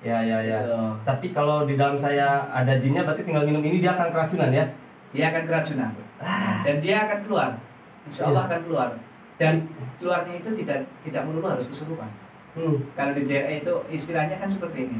ya, 0.00 0.18
ya, 0.22 0.38
ya. 0.40 0.58
Gitu. 0.62 0.78
Tapi 1.02 1.26
kalau 1.28 1.66
di 1.66 1.74
dalam 1.74 1.98
saya 1.98 2.46
ada 2.48 2.78
jinnya, 2.78 3.02
berarti 3.02 3.26
tinggal 3.26 3.42
minum 3.42 3.58
ini 3.60 3.82
dia 3.82 3.90
akan 3.92 4.08
keracunan 4.08 4.50
ya? 4.52 4.62
dia 5.08 5.24
akan 5.26 5.42
keracunan 5.42 5.90
dan 6.62 6.76
dia 6.78 6.96
akan 7.02 7.18
keluar 7.20 7.50
insya 8.04 8.22
Allah 8.24 8.44
Iya. 8.44 8.48
akan 8.48 8.60
keluar 8.62 8.88
dan 9.38 9.54
keluarnya 9.96 10.34
itu 10.36 10.50
tidak 10.56 10.78
tidak 11.00 11.22
melulu 11.24 11.48
harus 11.48 11.66
kesurupan 11.66 12.10
Hmm. 12.52 12.74
Kalau 12.92 13.14
di 13.14 13.22
JRE 13.22 13.62
itu 13.62 13.74
istilahnya 13.86 14.34
kan 14.34 14.50
seperti 14.50 14.90
ini. 14.90 14.98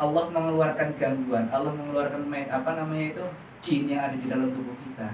Allah 0.00 0.24
mengeluarkan 0.26 0.96
gangguan, 0.96 1.44
Allah 1.52 1.68
mengeluarkan 1.70 2.24
me- 2.24 2.48
apa 2.48 2.72
namanya 2.72 3.12
itu 3.12 3.24
jin 3.60 3.84
yang 3.86 4.00
ada 4.02 4.16
di 4.16 4.26
dalam 4.26 4.48
tubuh 4.48 4.72
kita. 4.80 5.12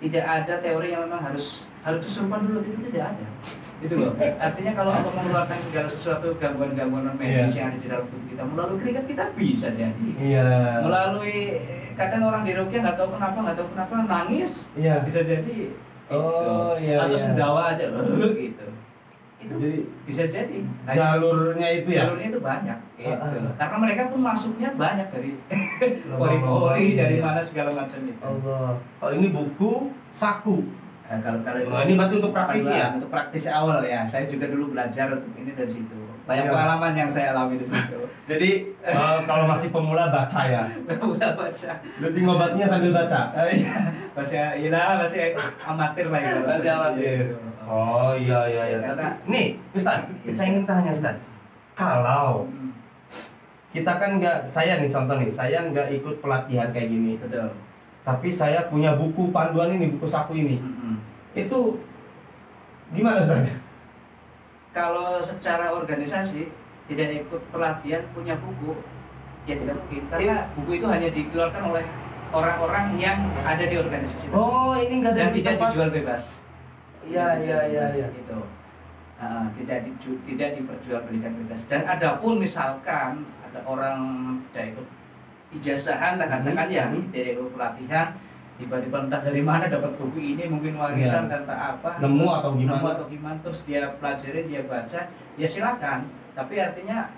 Tidak 0.00 0.24
ada 0.24 0.54
teori 0.58 0.88
yang 0.88 1.04
memang 1.04 1.20
harus 1.22 1.68
harus 1.80 2.00
kesurupan 2.00 2.48
dulu 2.48 2.64
itu 2.64 2.80
tidak 2.88 3.12
ada. 3.12 3.26
Itu 3.78 3.94
loh. 3.94 4.16
Artinya 4.16 4.72
kalau 4.72 4.90
Allah 4.90 5.12
mengeluarkan 5.12 5.58
segala 5.60 5.88
sesuatu 5.90 6.32
gangguan-gangguan 6.34 7.04
non 7.04 7.16
medis 7.16 7.52
Iya. 7.52 7.60
yang 7.60 7.68
ada 7.68 7.78
di 7.78 7.88
dalam 7.90 8.04
tubuh 8.08 8.26
kita 8.26 8.42
melalui 8.42 8.78
keringat 8.80 9.04
kita 9.04 9.24
bisa 9.36 9.68
jadi. 9.68 10.08
Iya. 10.16 10.48
Melalui 10.80 11.38
kadang 11.94 12.22
orang 12.24 12.42
di 12.42 12.56
rukyah 12.56 12.80
nggak 12.80 12.96
tahu 12.96 13.08
kenapa 13.12 13.36
nggak 13.42 13.56
tahu 13.58 13.68
kenapa 13.70 13.92
nangis 14.08 14.52
Iya. 14.72 15.04
bisa 15.04 15.20
jadi. 15.20 15.76
Oh, 16.06 16.76
gitu. 16.76 16.84
iya, 16.84 16.96
Atau 17.00 17.16
iya. 17.16 17.22
sendawa 17.22 17.60
aja 17.72 17.84
gitu. 18.36 18.66
Itu 19.40 19.54
Jadi 19.60 19.78
bisa 20.04 20.24
jadi. 20.24 20.58
Nah, 20.84 20.92
jalurnya 20.92 21.68
itu 21.70 21.88
ya? 21.92 22.08
jalurnya 22.08 22.28
itu 22.28 22.40
banyak 22.40 22.78
gitu. 22.96 23.12
Ah, 23.12 23.28
ah. 23.28 23.52
karena 23.56 23.76
mereka 23.76 24.02
pun 24.08 24.20
masuknya 24.20 24.68
banyak 24.74 25.06
dari 25.08 25.30
pori-pori 26.20 26.86
dari 26.94 27.16
mana 27.18 27.40
segala 27.40 27.70
macam 27.72 28.00
itu 28.02 28.20
Allah. 28.20 28.76
Kalau 28.96 29.12
ini 29.12 29.28
buku 29.28 29.72
saku. 30.12 30.64
Nah, 31.04 31.20
kalau 31.20 31.40
kalau 31.44 31.60
Oh, 31.68 31.80
ini 31.84 31.92
berarti 31.94 32.14
untuk 32.16 32.32
praktisi 32.32 32.72
ya? 32.72 32.96
untuk 32.96 33.12
praktisi 33.12 33.48
awal 33.48 33.84
ya 33.84 34.08
saya 34.08 34.24
juga 34.24 34.48
dulu 34.48 34.72
belajar 34.72 35.12
untuk 35.12 35.36
ini 35.36 35.52
dari 35.52 35.68
situ 35.68 36.00
banyak 36.24 36.44
Iya. 36.44 36.52
pengalaman 36.52 36.92
yang 36.94 37.06
saya 37.06 37.26
alami 37.30 37.56
di 37.56 37.66
situ 37.66 37.98
Jadi 38.30 38.50
eh, 38.80 39.18
kalau 39.28 39.44
masih 39.44 39.68
pemula 39.68 40.08
baca 40.08 40.40
ya. 40.42 40.64
udah 41.12 41.30
baca 41.34 41.70
Berarti 42.00 42.18
ngobatnya 42.18 42.64
sambil 42.64 42.92
baca. 42.92 43.20
Oh, 43.34 43.44
iya 43.44 43.76
masih 44.14 44.38
iya 44.62 44.96
masih 44.96 45.20
amatir 45.60 46.06
lah 46.08 46.18
ya 46.18 46.34
Masih 46.40 46.70
amatir. 46.70 47.18
Gitu. 47.28 47.36
Oh 47.64 48.12
iya 48.14 48.40
iya 48.46 48.62
iya. 48.66 48.78
Karena- 48.80 49.16
Nih, 49.24 49.46
Ustaz, 49.70 50.04
saya 50.30 50.48
ingin 50.50 50.64
tanya 50.64 50.88
Ustaz. 50.90 51.16
Kalau 51.74 52.46
Hmm, 52.46 52.70
kita 53.70 53.92
kan 53.92 54.16
nggak, 54.16 54.46
saya 54.46 54.78
nih 54.78 54.86
contoh 54.86 55.18
nih, 55.18 55.28
saya 55.28 55.58
nggak 55.66 55.92
ikut 55.92 56.22
pelatihan 56.22 56.70
kayak 56.70 56.88
gini. 56.88 57.18
betul 57.18 57.50
Tapi 58.00 58.28
saya 58.28 58.68
punya 58.68 58.94
buku 58.94 59.28
panduan 59.28 59.68
ini, 59.70 59.90
buku 59.90 60.06
saku 60.06 60.32
ini. 60.34 60.56
Hmm. 60.56 60.96
Itu 61.34 61.82
gimana 62.90 63.18
Ustaz? 63.18 63.50
Kalau 64.74 65.22
secara 65.22 65.70
organisasi 65.70 66.50
tidak 66.84 67.08
ikut 67.16 67.40
pelatihan 67.48 68.02
punya 68.10 68.34
buku 68.36 68.74
ya 69.44 69.54
tidak 69.54 69.76
mungkin 69.78 70.02
karena 70.10 70.36
buku 70.52 70.70
itu 70.74 70.86
hanya 70.86 71.08
dikeluarkan 71.08 71.62
oleh 71.64 71.84
orang-orang 72.28 72.86
yang 72.96 73.18
ada 73.40 73.62
di 73.62 73.76
organisasi 73.76 74.26
tersebut 74.26 74.34
Oh, 74.34 74.74
ini 74.74 74.94
nggak 74.98 75.12
ada 75.14 75.20
dan 75.22 75.30
tidak 75.32 75.52
tempat. 75.54 75.68
dijual 75.70 75.90
bebas 75.90 76.22
Iya 77.04 77.26
iya 77.38 77.58
iya 77.68 77.84
iya. 77.94 78.08
itu 78.10 78.38
Ah, 79.14 79.46
tidak 79.54 79.86
diju, 79.86 80.18
tidak 80.26 80.58
diperjualbelikan 80.58 81.32
bebas 81.38 81.60
dan 81.64 81.86
ada 81.86 82.18
pun 82.18 82.34
misalkan 82.36 83.22
ada 83.40 83.62
orang 83.62 84.00
tidak 84.50 84.74
ikut 84.74 84.86
ijazahan 85.54 86.18
katakan 86.18 86.66
Hmm, 86.66 86.68
ya 86.68 86.84
hmm. 86.90 87.08
tidak 87.08 87.38
ikut 87.38 87.48
pelatihan 87.54 88.06
tiba-tiba 88.54 88.96
entah 89.00 89.18
dari 89.18 89.40
mana 89.40 89.66
dapat 89.66 89.94
buku 89.94 90.18
ini 90.32 90.46
mungkin 90.46 90.74
warisan 90.74 91.26
dan 91.26 91.42
tak 91.42 91.58
apa 91.74 91.98
Nemu 91.98 92.22
terus 92.22 92.38
atau 92.38 92.50
gimana? 92.54 92.70
nemu 92.72 92.86
atau 92.88 93.06
gimana 93.08 93.36
terus 93.42 93.60
dia 93.64 93.82
pelajarin 93.98 94.46
dia 94.46 94.62
baca 94.64 95.00
ya 95.34 95.46
silakan 95.46 96.00
tapi 96.32 96.54
artinya 96.56 97.10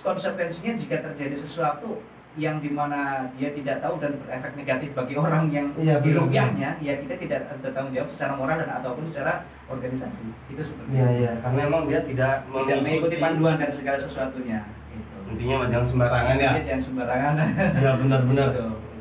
konsekuensinya 0.00 0.72
jika 0.74 1.02
terjadi 1.02 1.34
sesuatu 1.34 2.02
yang 2.32 2.58
di 2.58 2.72
mana 2.72 3.28
dia 3.34 3.52
tidak 3.52 3.84
tahu 3.84 4.00
dan 4.00 4.16
berefek 4.16 4.56
negatif 4.56 4.96
bagi 4.96 5.14
orang 5.14 5.52
yang 5.52 5.68
Iya, 5.76 6.00
di 6.00 6.08
benar. 6.08 6.20
rupiahnya 6.24 6.70
ya 6.80 6.96
kita 6.96 7.14
tidak 7.18 7.44
bertanggung 7.60 7.92
jawab 7.92 8.08
secara 8.08 8.32
moral 8.32 8.56
dan 8.56 8.70
ataupun 8.72 9.04
secara 9.04 9.32
organisasi 9.68 10.22
itu 10.48 10.62
seperti 10.64 10.90
Iya 10.92 11.04
itu. 11.04 11.18
iya, 11.18 11.30
karena 11.36 11.58
memang 11.60 11.82
dia 11.84 12.00
tidak 12.00 12.32
tidak 12.48 12.78
mengikuti 12.80 13.16
panduan 13.18 13.56
dan 13.58 13.68
segala 13.68 13.98
sesuatunya 13.98 14.64
itu 14.88 15.16
Intinya 15.28 15.56
jangan 15.66 15.86
sembarangan 15.86 16.36
ya. 16.36 16.50
Iya, 16.52 16.62
jangan 16.64 16.82
sembarangan 16.82 17.34
Iya 17.74 17.90
benar-benar. 17.98 18.48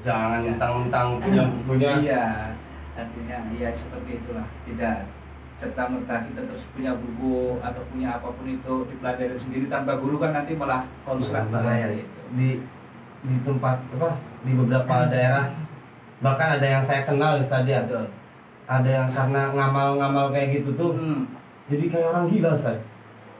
Jangan 0.02 0.40
Iya. 0.40 0.50
mentang-mentang 0.50 1.08
punya 1.18 1.44
bukunya. 1.58 1.92
iya 2.00 2.24
artinya 2.92 3.38
iya 3.50 3.70
seperti 3.72 4.18
itulah 4.18 4.48
tidak 4.64 5.06
serta 5.54 5.84
merta 5.88 6.16
kita 6.22 6.42
terus 6.44 6.66
punya 6.72 6.92
buku 6.94 7.38
atau 7.60 7.82
punya 7.88 8.10
apa 8.12 8.28
pun 8.28 8.46
itu 8.46 8.74
dipelajari 8.88 9.34
sendiri 9.34 9.66
tanpa 9.68 9.96
guru 9.96 10.18
kan 10.18 10.34
nanti 10.34 10.54
malah 10.54 10.84
konslet 11.02 11.46
bahaya 11.48 11.88
gitu. 11.94 12.10
di 12.32 12.50
di 13.22 13.36
tempat 13.42 13.78
apa 13.92 14.10
di 14.42 14.52
beberapa 14.52 14.96
daerah 15.14 15.54
bahkan 16.20 16.58
ada 16.58 16.68
yang 16.68 16.82
saya 16.82 17.02
kenal 17.04 17.38
tadi 17.42 17.72
ada 17.72 18.10
ada 18.66 18.90
yang 18.90 19.08
karena 19.08 19.52
ngamal-ngamal 19.52 20.30
kayak 20.30 20.60
gitu 20.60 20.74
tuh 20.74 20.92
Hmm, 20.94 21.30
jadi 21.68 21.88
kayak 21.88 22.08
orang 22.08 22.26
gila 22.28 22.52
Ustaz. 22.52 22.78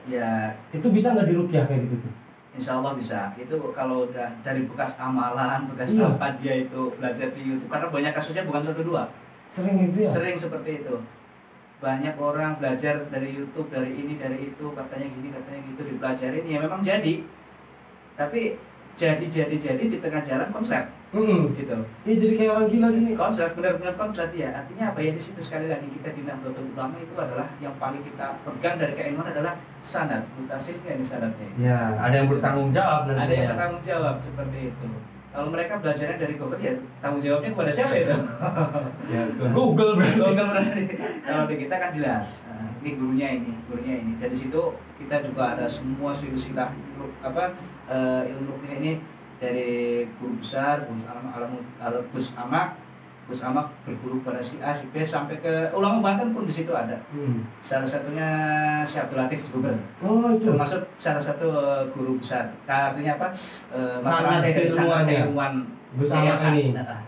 ya 0.04 0.30
itu 0.70 0.88
bisa 0.88 1.12
nggak 1.12 1.28
dirukyah 1.28 1.64
kayak 1.64 1.82
gitu 1.86 1.96
tuh 2.00 2.14
Insya 2.52 2.84
Allah 2.84 2.92
bisa. 3.00 3.32
Itu 3.40 3.56
kalau 3.72 4.12
udah 4.12 4.28
dari 4.44 4.68
bekas 4.68 5.00
amalan, 5.00 5.72
bekas 5.72 5.96
Iya. 5.96 6.12
apa 6.12 6.36
dia 6.36 6.68
itu 6.68 6.92
belajar 7.00 7.32
di 7.32 7.42
YouTube. 7.48 7.72
Karena 7.72 7.88
banyak 7.88 8.12
kasusnya 8.12 8.44
bukan 8.44 8.62
satu 8.64 8.84
dua. 8.84 9.04
sering 9.52 9.84
gitu 9.84 10.00
ya 10.00 10.12
Sering 10.16 10.36
seperti 10.40 10.80
itu. 10.80 10.96
Banyak 11.84 12.16
orang 12.16 12.56
belajar 12.56 13.04
dari 13.12 13.36
YouTube, 13.36 13.68
dari 13.68 13.92
ini, 14.00 14.16
dari 14.16 14.48
itu, 14.48 14.66
katanya 14.72 15.08
gini, 15.12 15.28
katanya 15.28 15.60
gitu, 15.68 15.82
dipelajarin. 15.92 16.46
Ya 16.48 16.58
memang 16.64 16.80
jadi. 16.80 17.28
Tapi 18.16 18.56
jadi, 18.96 19.26
jadi, 19.28 19.56
jadi 19.60 19.84
di 19.92 19.98
tengah 20.00 20.24
jalan 20.24 20.48
konslet 20.56 20.88
Hmm. 21.12 21.52
gitu. 21.60 21.76
Iya 22.08 22.16
jadi 22.24 22.34
kayak 22.40 22.52
orang 22.56 22.68
gila 22.72 22.88
gini. 22.96 23.12
Konslet, 23.20 23.52
benar-benar 23.52 23.94
konslet 24.00 24.32
ya. 24.32 24.50
Artinya 24.64 24.96
apa 24.96 25.00
ya 25.04 25.12
di 25.12 25.20
situ 25.20 25.40
sekali 25.44 25.68
lagi 25.68 25.88
kita 25.92 26.16
di 26.16 26.24
Nahdlatul 26.24 26.72
Ulama 26.72 26.96
itu 27.04 27.14
adalah 27.20 27.48
yang 27.60 27.76
paling 27.76 28.00
kita 28.00 28.40
pegang 28.48 28.80
dari 28.80 28.94
keilmuan 28.96 29.28
adalah 29.28 29.60
sanad, 29.84 30.24
mutasilnya 30.40 30.96
ini 30.96 31.04
sanadnya. 31.04 31.50
ya 31.60 32.00
ada 32.00 32.16
yang 32.16 32.32
bertanggung 32.32 32.72
jawab 32.72 33.12
ada 33.12 33.28
yang 33.28 33.52
bertanggung 33.52 33.84
jawab 33.84 34.16
seperti 34.24 34.72
itu. 34.72 34.88
Kalau 35.32 35.48
mereka 35.48 35.80
belajarnya 35.80 36.18
dari 36.20 36.36
Google 36.36 36.60
ya 36.60 36.76
tanggung 37.00 37.24
jawabnya 37.24 37.50
kepada 37.56 37.72
siapa 37.72 37.96
itu? 37.96 38.16
Ya, 39.12 39.24
Google 39.52 40.00
berarti. 40.00 40.16
Google 40.20 40.48
berarti. 40.52 40.84
Kalau 41.24 41.44
di 41.48 41.56
kita 41.60 41.76
kan 41.76 41.90
jelas. 41.92 42.44
Nah, 42.48 42.72
ini 42.84 42.90
gurunya 42.96 43.28
ini 43.40 43.52
gurunya 43.68 43.96
ini. 44.00 44.12
Dari 44.16 44.36
situ 44.36 44.76
kita 45.00 45.24
juga 45.24 45.56
ada 45.56 45.68
semua 45.68 46.12
silsilah 46.16 46.72
apa 47.24 47.56
eh, 47.92 48.32
ilmu 48.32 48.60
ini 48.76 49.00
dari 49.42 50.06
guru 50.16 50.38
besar 50.38 50.86
Gus 50.86 51.02
Alam 51.04 51.26
Alam 51.28 51.52
Al- 51.76 52.06
Gus 52.08 52.32
Amak 52.36 52.78
Gus 53.26 53.40
Amak 53.40 53.64
berguru 53.82 54.22
pada 54.22 54.38
si 54.38 54.60
A, 54.60 54.70
si 54.70 54.86
B 54.88 55.02
sampai 55.02 55.38
ke 55.38 55.50
ulama 55.72 55.98
Banten 56.04 56.30
pun 56.30 56.44
di 56.44 56.52
situ 56.52 56.68
ada. 56.70 56.94
Hmm. 57.10 57.42
Salah 57.60 57.86
satunya 57.86 58.28
si 58.84 58.96
Abdul 58.96 59.18
Latif 59.18 59.40
juga 59.48 59.72
Oh 60.00 60.30
itu. 60.30 60.46
termasuk 60.46 60.80
salah 60.96 61.20
satu 61.20 61.48
eh, 61.48 61.82
guru 61.90 62.18
besar. 62.18 62.50
Artinya 62.66 63.12
apa? 63.16 63.28
Eh, 63.72 63.98
Sangat 64.00 64.40
keilmuannya. 64.44 65.16
keilmuan 65.26 65.52
Gus 65.96 66.10
Amak 66.12 66.38
TLA. 66.38 66.50
ini. 66.52 66.66
Nah, 66.76 67.00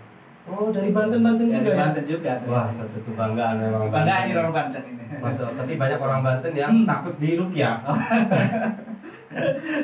Oh 0.44 0.68
dari 0.70 0.90
Banten 0.92 1.20
Banten 1.22 1.46
dari 1.48 1.60
juga 1.60 1.72
ya. 1.72 1.78
Banten 1.82 2.04
juga. 2.04 2.32
Wah 2.46 2.68
satu 2.68 2.98
kebanggaan 3.02 3.56
memang. 3.60 3.82
Bangga 3.88 4.14
ini 4.24 4.32
orang 4.34 4.54
Banten 4.54 4.82
ini. 4.86 5.04
Masuk. 5.20 5.48
Tapi 5.54 5.72
banyak 5.76 6.00
orang 6.00 6.20
Banten 6.20 6.52
yang 6.54 6.72
Hmm. 6.74 6.88
takut 6.88 7.14
di 7.16 7.30
ya. 7.54 7.72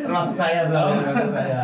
termasuk 0.03 0.35
saya 0.35 0.67
soalnya, 0.69 0.99
termasuk 1.01 1.31
saya. 1.33 1.59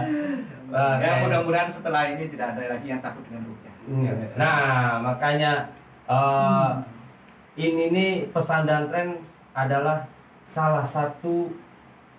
Wah, 0.72 0.98
ya 0.98 1.26
mudah-mudahan 1.26 1.70
setelah 1.70 2.10
ini 2.10 2.26
tidak 2.30 2.58
ada 2.58 2.74
lagi 2.74 2.88
yang 2.90 3.02
takut 3.04 3.22
dengan 3.30 3.46
rukyah. 3.46 3.76
Iya. 3.86 4.14
Nah, 4.34 4.98
makanya 5.06 5.52
eh, 6.10 6.70
ini 7.56 7.84
nih 7.94 8.12
pesan 8.34 8.66
dan 8.66 8.90
tren 8.90 9.22
adalah 9.54 10.10
salah 10.50 10.82
satu 10.82 11.54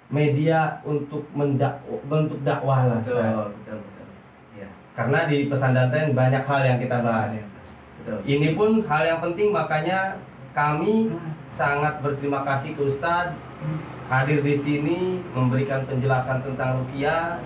media 0.06 0.78
untuk 0.86 1.26
mendak 1.34 1.82
bentuk 2.06 2.38
dakwah 2.46 2.86
lah. 2.86 3.00
Betul, 3.02 3.18
betul, 3.18 3.78
betul. 3.82 4.06
Iya. 4.54 4.68
Karena 4.94 5.18
di 5.26 5.50
pesan 5.50 5.74
dan 5.74 5.90
tren 5.90 6.14
banyak 6.14 6.42
hal 6.46 6.60
yang 6.62 6.78
kita 6.78 7.02
bahas. 7.02 7.42
Betul. 8.02 8.18
Ini 8.22 8.48
pun 8.54 8.86
hal 8.86 9.02
yang 9.02 9.18
penting 9.18 9.50
makanya 9.50 10.22
kami 10.54 11.10
sangat 11.50 11.98
berterima 12.00 12.46
kasih 12.46 12.78
ke 12.78 12.82
Ustadz 12.86 13.36
hadir 14.06 14.38
di 14.40 14.54
sini 14.54 15.18
memberikan 15.34 15.82
penjelasan 15.82 16.38
tentang 16.40 16.78
rukiah 16.82 17.42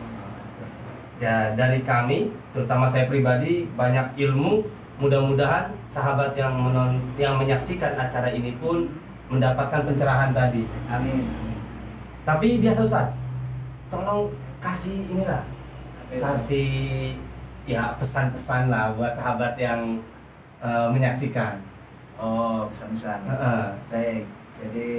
ya 1.21 1.53
dari 1.55 1.85
kami 1.85 2.33
terutama 2.57 2.89
saya 2.89 3.07
pribadi 3.07 3.69
banyak 3.77 4.17
ilmu 4.17 4.65
mudah-mudahan 4.97 5.69
sahabat 5.93 6.33
yang 6.33 6.57
menon 6.57 6.97
yang 7.21 7.37
menyaksikan 7.37 7.95
acara 7.97 8.33
ini 8.33 8.57
pun 8.57 8.89
mendapatkan 9.29 9.85
pencerahan 9.85 10.33
tadi 10.33 10.65
Amin. 10.89 11.29
tapi 12.25 12.65
biasa 12.65 12.83
Ustaz 12.89 13.09
tolong 13.93 14.33
kasih 14.65 14.97
inilah 15.13 15.45
itu? 16.09 16.25
kasih 16.25 16.69
ya 17.69 17.95
pesan-pesan 18.01 18.73
lah 18.73 18.97
buat 18.97 19.13
sahabat 19.13 19.55
yang 19.61 20.01
eh, 20.65 20.89
menyaksikan 20.89 21.61
Oh, 22.21 22.69
pesan-pesan. 22.69 23.25
Heeh. 23.25 23.65
Baik. 23.89 24.23
Jadi 24.61 24.93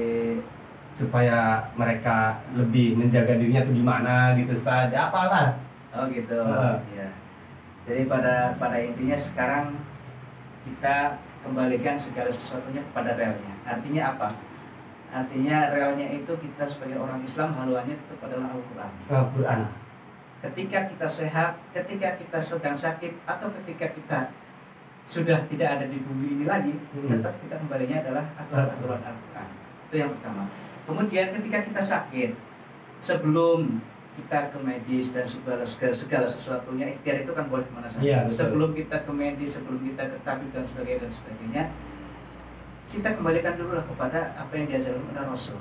supaya 0.98 1.70
mereka 1.78 2.42
lebih 2.58 2.98
menjaga 2.98 3.38
dirinya 3.38 3.62
tuh 3.62 3.78
gimana 3.78 4.34
gitu 4.34 4.52
Ustaz 4.54 4.90
ya 4.90 5.08
apalah 5.08 5.54
oh 5.96 6.06
gitu. 6.12 6.38
Heeh. 6.38 6.76
Iya. 6.96 7.08
Jadi 7.88 8.02
pada 8.06 8.56
pada 8.62 8.78
intinya 8.78 9.18
sekarang 9.18 9.76
kita 10.68 11.18
kembalikan 11.42 11.98
segala 11.98 12.30
sesuatunya 12.30 12.86
kepada 12.92 13.18
realnya. 13.18 13.54
Artinya 13.66 14.02
apa? 14.14 14.30
Artinya 15.12 15.74
realnya 15.74 16.08
itu 16.14 16.32
kita 16.38 16.64
sebagai 16.64 17.02
orang 17.02 17.20
Islam 17.26 17.52
haluannya 17.58 17.98
tetap 17.98 18.20
adalah 18.30 18.56
Al-Qur'an. 18.56 18.92
Al-Quran 19.10 19.62
ketika 20.42 20.90
kita 20.90 21.08
sehat, 21.08 21.54
ketika 21.70 22.18
kita 22.18 22.40
sedang 22.42 22.74
sakit, 22.74 23.14
atau 23.30 23.48
ketika 23.62 23.94
kita 23.94 24.20
sudah 25.06 25.46
tidak 25.46 25.78
ada 25.78 25.86
di 25.86 26.02
bumi 26.02 26.42
ini 26.42 26.46
lagi, 26.50 26.74
Hmm. 26.94 27.10
tetap 27.14 27.38
kita 27.46 27.56
kembalinya 27.62 28.02
adalah 28.02 28.26
aturan-aturan 28.38 29.02
Al-Quran. 29.06 29.48
Itu 29.90 29.96
yang 30.02 30.10
pertama. 30.18 30.44
Kemudian 30.90 31.28
ketika 31.38 31.60
kita 31.62 31.82
sakit, 31.82 32.32
sebelum 33.02 33.82
kita 34.12 34.52
ke 34.52 34.58
medis 34.60 35.16
dan 35.16 35.24
segala 35.24 35.64
segala, 35.64 35.94
segala 35.96 36.26
sesuatunya 36.28 36.92
ikhtiar 36.98 37.24
itu 37.24 37.32
kan 37.32 37.48
boleh 37.48 37.64
ke 37.64 37.72
mana 37.72 37.88
saja. 37.88 38.28
Betul. 38.28 38.36
sebelum 38.36 38.70
kita 38.76 39.08
ke 39.08 39.12
medis, 39.16 39.56
sebelum 39.56 39.80
kita 39.88 40.04
ke 40.12 40.18
tabib 40.28 40.50
dan 40.52 40.64
sebagainya 40.68 41.00
dan 41.08 41.12
sebagainya, 41.12 41.64
kita 42.92 43.10
kembalikan 43.16 43.56
dulu 43.56 43.72
lah 43.80 43.86
kepada 43.88 44.36
apa 44.36 44.52
yang 44.52 44.68
diajarkan 44.68 45.04
oleh 45.16 45.24
Rasul. 45.32 45.60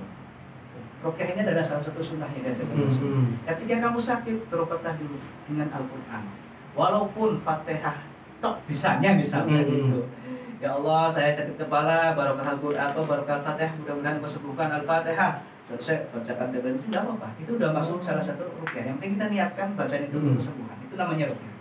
Rukyah 1.01 1.27
ini 1.33 1.41
adalah 1.47 1.65
salah 1.65 1.81
satu 1.81 2.03
sunnah 2.03 2.29
yang 2.35 2.43
diajarkan 2.51 2.77
Rasul. 2.83 3.09
Hmm. 3.09 3.31
Ketika 3.47 3.75
kamu 3.89 3.99
sakit, 4.03 4.37
berobatlah 4.51 4.95
dulu 4.99 5.17
dengan 5.47 5.69
Al-Quran. 5.71 6.23
Walaupun 6.75 7.31
Fatihah 7.41 7.97
tok 8.41 8.57
bisanya 8.67 9.15
misalnya 9.15 9.63
Mm-mm. 9.63 9.71
gitu. 9.71 10.01
Ya 10.61 10.77
Allah, 10.77 11.09
saya 11.09 11.33
sakit 11.33 11.57
kepala, 11.57 12.13
barokah 12.13 12.53
Al-Quran 12.53 12.85
atau 12.93 13.01
barokah 13.01 13.41
Al-Fatihah, 13.41 13.73
mudah-mudahan 13.81 14.21
kau 14.21 14.29
sembuhkan 14.29 14.69
Al-Fatihah. 14.81 15.33
Selesai 15.71 16.11
bacakan 16.11 16.51
dengan 16.51 16.75
itu 16.75 16.91
tidak 16.91 17.07
apa-apa. 17.07 17.29
Itu 17.39 17.55
udah 17.55 17.71
masuk 17.71 18.03
salah 18.03 18.19
satu 18.19 18.43
rukyah. 18.59 18.91
Yang 18.91 18.97
penting 18.99 19.13
kita 19.15 19.27
niatkan 19.31 19.69
bacaan 19.79 20.03
itu 20.03 20.17
untuk 20.19 20.35
kesembuhan. 20.43 20.77
Itu 20.83 20.95
namanya 20.99 21.25
rukyah. 21.31 21.55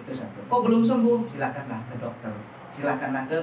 Itu 0.00 0.10
satu. 0.16 0.38
Kok 0.48 0.60
belum 0.64 0.80
sembuh? 0.80 1.18
Silakanlah 1.28 1.80
ke 1.84 1.94
dokter. 2.00 2.32
Silakanlah 2.72 3.28
ke 3.28 3.38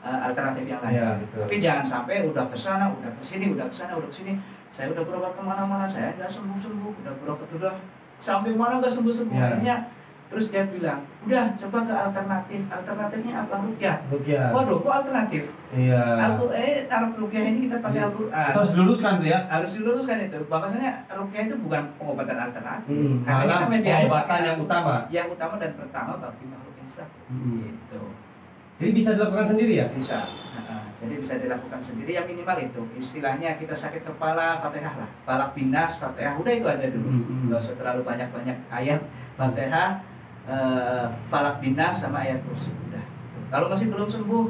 uh, 0.00 0.18
alternatif 0.32 0.64
yang 0.64 0.80
lain. 0.80 0.96
Iya, 0.96 1.08
betul. 1.20 1.40
Tapi 1.44 1.56
jangan 1.60 1.84
sampai 1.84 2.24
udah 2.24 2.44
ke 2.48 2.56
sana, 2.56 2.88
udah 2.88 3.12
ke 3.12 3.20
sini, 3.20 3.52
udah 3.52 3.68
ke 3.68 3.76
sana, 3.76 3.92
udah 4.00 4.08
ke 4.08 4.16
sini. 4.16 4.32
Saya 4.72 4.96
udah 4.96 5.04
berobat 5.04 5.36
ke 5.36 5.42
mana-mana, 5.44 5.84
saya 5.84 6.16
nggak 6.16 6.30
sembuh-sembuh. 6.32 7.04
Udah 7.04 7.12
berobat 7.20 7.48
udah 7.52 7.74
sampai 8.16 8.56
mana 8.56 8.80
nggak 8.80 8.92
sembuh-sembuh. 8.96 9.36
Iya. 9.36 9.44
Akhirnya 9.44 9.76
terus 10.30 10.46
dia 10.46 10.62
bilang, 10.62 11.02
udah 11.26 11.58
coba 11.58 11.78
ke 11.82 11.90
alternatif. 11.92 12.60
Alternatifnya 12.70 13.34
apa? 13.42 13.54
Rukyah. 13.66 13.96
Rukyah 14.06 14.54
Waduh, 14.54 14.78
kok 14.78 14.94
alternatif? 15.02 15.42
iya 15.74 16.02
Al 16.16 16.38
eh, 16.54 16.86
Arab 16.86 17.12
Rukyah 17.18 17.42
ini 17.44 17.58
kita 17.66 17.82
pakai 17.82 17.98
Iya. 17.98 18.06
Al-Quran. 18.06 18.50
Terus 18.54 18.70
luruskan 18.78 19.12
tuh 19.18 19.26
ya 19.26 19.38
Harus 19.50 19.70
diluruskan 19.74 20.16
itu. 20.22 20.38
Bahwasanya 20.46 20.90
Rukyah 21.10 21.42
itu 21.50 21.56
bukan 21.58 21.82
pengobatan 21.98 22.38
alternatif. 22.38 22.94
Hmm, 22.94 23.26
Karena 23.26 23.42
malah 23.42 23.58
kita 23.58 23.66
media 23.68 23.94
pengobatan 23.98 24.40
yang 24.40 24.56
utama. 24.62 24.94
Yang 25.10 25.26
utama 25.34 25.54
dan 25.58 25.72
pertama 25.74 26.12
bagi 26.16 26.44
makhluk 26.46 26.74
yang 26.78 26.90
sakit. 26.90 27.22
Hmm. 27.26 27.58
Gitu. 27.66 28.02
jadi 28.80 28.96
bisa 28.96 29.10
dilakukan 29.12 29.44
sendiri 29.44 29.72
ya 29.76 29.86
Bisa. 29.92 30.24
Nah, 30.56 30.88
jadi 30.96 31.14
bisa 31.20 31.34
dilakukan 31.36 31.80
sendiri 31.82 32.14
yang 32.14 32.24
minimal 32.24 32.56
itu. 32.56 32.80
Istilahnya 32.96 33.58
kita 33.58 33.74
sakit 33.74 34.06
kepala, 34.06 34.56
Fatihah 34.56 34.94
lah. 34.94 35.10
Falak 35.26 35.52
binas, 35.52 35.98
Fatihah. 35.98 36.38
Udah 36.38 36.52
itu 36.54 36.64
aja 36.64 36.86
dulu. 36.88 37.10
Hmm, 37.10 37.22
hmm. 37.26 37.40
Nggak 37.50 37.60
usah 37.60 37.74
terlalu 37.76 38.00
banyak-banyak 38.06 38.56
ayat 38.70 39.00
Fatihah, 39.36 40.00
eh, 40.50 41.06
falak 41.30 41.62
binas 41.62 41.94
sama 41.94 42.26
ayat 42.26 42.42
kursi. 42.42 42.74
Udah. 42.90 43.04
Kalau 43.54 43.70
masih 43.70 43.86
belum 43.86 44.10
sembuh, 44.10 44.44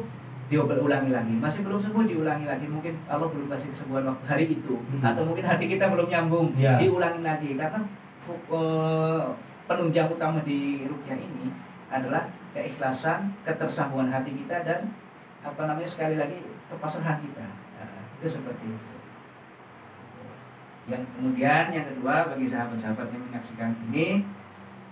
diulangi 0.49 1.13
lagi. 1.13 1.35
Masih 1.37 1.61
belum 1.63 1.79
sembuh, 1.79 2.05
diulangi 2.09 2.49
lagi. 2.49 2.67
Mungkin 2.67 2.97
Allah 3.07 3.29
belum 3.29 3.47
kasih 3.53 3.69
kesembuhan 3.71 4.09
waktu 4.09 4.25
hari 4.25 4.45
itu, 4.49 4.75
Hmm. 4.81 5.05
atau 5.05 5.23
mungkin 5.23 5.45
hati 5.45 5.69
kita 5.69 5.93
belum 5.93 6.09
nyambung, 6.09 6.57
Iya. 6.57 6.81
diulangi 6.81 7.21
lagi. 7.21 7.51
Karena 7.55 7.81
eh, 8.31 9.23
penunjang 9.69 10.09
utama 10.11 10.41
di 10.43 10.87
rukyah 10.89 11.19
ini 11.19 11.53
adalah 11.91 12.27
keikhlasan, 12.55 13.31
ketersambungan 13.47 14.11
hati 14.11 14.31
kita 14.35 14.63
dan 14.67 14.91
apa 15.41 15.67
namanya 15.67 15.87
sekali 15.89 16.15
lagi 16.19 16.39
kepasrahan 16.71 17.19
kita. 17.23 17.43
Nah, 17.81 18.03
itu 18.21 18.27
seperti 18.27 18.67
itu. 18.71 18.95
Yang 20.91 21.03
kemudian 21.15 21.65
yang 21.71 21.87
kedua 21.87 22.27
bagi 22.35 22.47
sahabat-sahabat 22.51 23.09
yang 23.15 23.23
menyaksikan 23.31 23.71
ini 23.91 24.27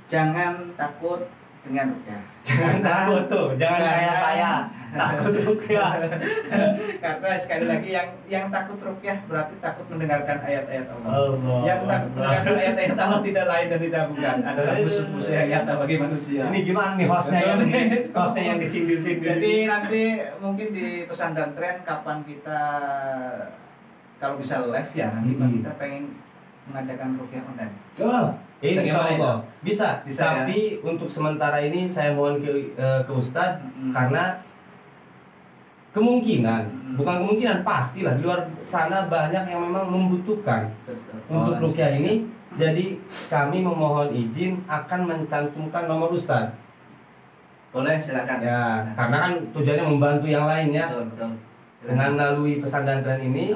jangan 0.09 0.73
takut 0.75 1.21
dengan 1.59 1.93
rukyah. 1.93 2.23
jangan 2.49 2.81
takut 2.81 3.23
tuh 3.29 3.47
jangan 3.61 3.81
kayak 3.85 4.17
saya 4.17 4.53
takut 5.05 5.35
rukyah 5.37 5.91
Karena 7.05 7.37
sekali 7.37 7.65
lagi 7.69 7.89
yang 7.93 8.09
yang 8.25 8.45
takut 8.49 8.81
rukyah 8.81 9.21
berarti 9.29 9.55
takut 9.61 9.85
mendengarkan 9.93 10.41
ayat-ayat 10.41 10.87
Allah. 10.89 11.11
Allah 11.13 11.61
Yang 11.69 11.81
takut 11.85 12.11
mendengarkan 12.17 12.55
ayat-ayat 12.57 12.97
Allah 12.97 13.21
tidak 13.21 13.45
lain 13.47 13.67
dan 13.69 13.81
tidak 13.85 14.03
bukan 14.09 14.37
adalah 14.41 14.75
musuh-musuh 14.81 15.33
yang 15.37 15.49
nyata 15.53 15.73
bagi 15.77 15.97
manusia. 16.01 16.43
ini 16.49 16.61
gimana 16.65 16.93
nih 16.97 17.07
hostnya 17.07 17.41
yang 17.45 17.61
hostnya 18.17 18.43
yang 18.49 18.59
disindir-sindir 18.59 19.29
Jadi 19.37 19.53
nanti 19.69 20.03
mungkin 20.41 20.69
di 20.73 20.87
pesan 21.05 21.37
dan 21.37 21.53
tren 21.53 21.85
kapan 21.85 22.19
kita 22.25 22.61
kalau 24.17 24.35
bisa 24.41 24.65
live 24.65 24.93
ya 24.97 25.13
nanti 25.13 25.37
Mm-mm. 25.37 25.61
kita 25.61 25.71
pengen 25.77 26.05
mengadakan 26.65 27.09
rukyah 27.17 27.43
online. 27.45 27.75
Oh, 28.01 28.29
insya 28.59 29.15
Allah 29.15 29.39
bisa. 29.63 30.03
Bisa, 30.03 30.23
ya? 30.23 30.31
Tapi 30.43 30.83
untuk 30.83 31.07
sementara 31.07 31.63
ini 31.63 31.87
saya 31.87 32.11
mohon 32.15 32.43
ke 32.43 32.75
eh, 32.75 33.01
ke 33.07 33.13
Ustadz 33.15 33.63
Mm-mm. 33.63 33.95
karena 33.95 34.43
kemungkinan 35.95 36.63
Mm-mm. 36.67 36.95
bukan 36.99 37.15
kemungkinan 37.25 37.59
pastilah 37.63 38.19
di 38.19 38.23
luar 38.27 38.51
sana 38.67 39.07
banyak 39.07 39.47
yang 39.47 39.61
memang 39.63 39.87
membutuhkan 39.87 40.69
Betul. 40.85 41.17
untuk 41.31 41.55
Oh, 41.59 41.63
rukyah 41.71 41.95
ini. 41.99 42.27
Jadi 42.59 42.99
kami 43.31 43.63
memohon 43.63 44.11
izin 44.11 44.59
akan 44.67 45.07
mencantumkan 45.07 45.87
nomor 45.87 46.11
Ustadz. 46.11 46.51
Boleh 47.71 48.01
silakan. 48.03 48.43
Ya, 48.43 48.83
karena 48.99 49.17
kan 49.29 49.33
tujuannya 49.55 49.85
membantu 49.87 50.27
yang 50.27 50.49
lainnya 50.49 50.91
Betul, 50.91 51.05
betul. 51.15 51.31
dengan 51.87 52.11
melalui 52.19 52.59
pesan 52.59 52.83
dan 52.83 53.05
tren 53.07 53.23
ini. 53.23 53.55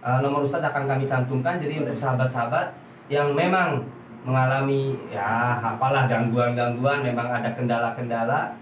Uh, 0.00 0.18
nomor 0.24 0.40
Ustadz 0.42 0.64
akan 0.72 0.88
kami 0.88 1.04
cantumkan 1.04 1.60
jadi 1.60 1.84
untuk 1.84 1.92
sahabat-sahabat 1.92 2.72
yang 3.12 3.36
memang 3.36 3.84
mengalami 4.24 4.96
ya 5.08 5.56
apalah 5.58 6.04
gangguan-gangguan 6.04 7.00
memang 7.00 7.28
ada 7.30 7.50
kendala-kendala 7.56 8.52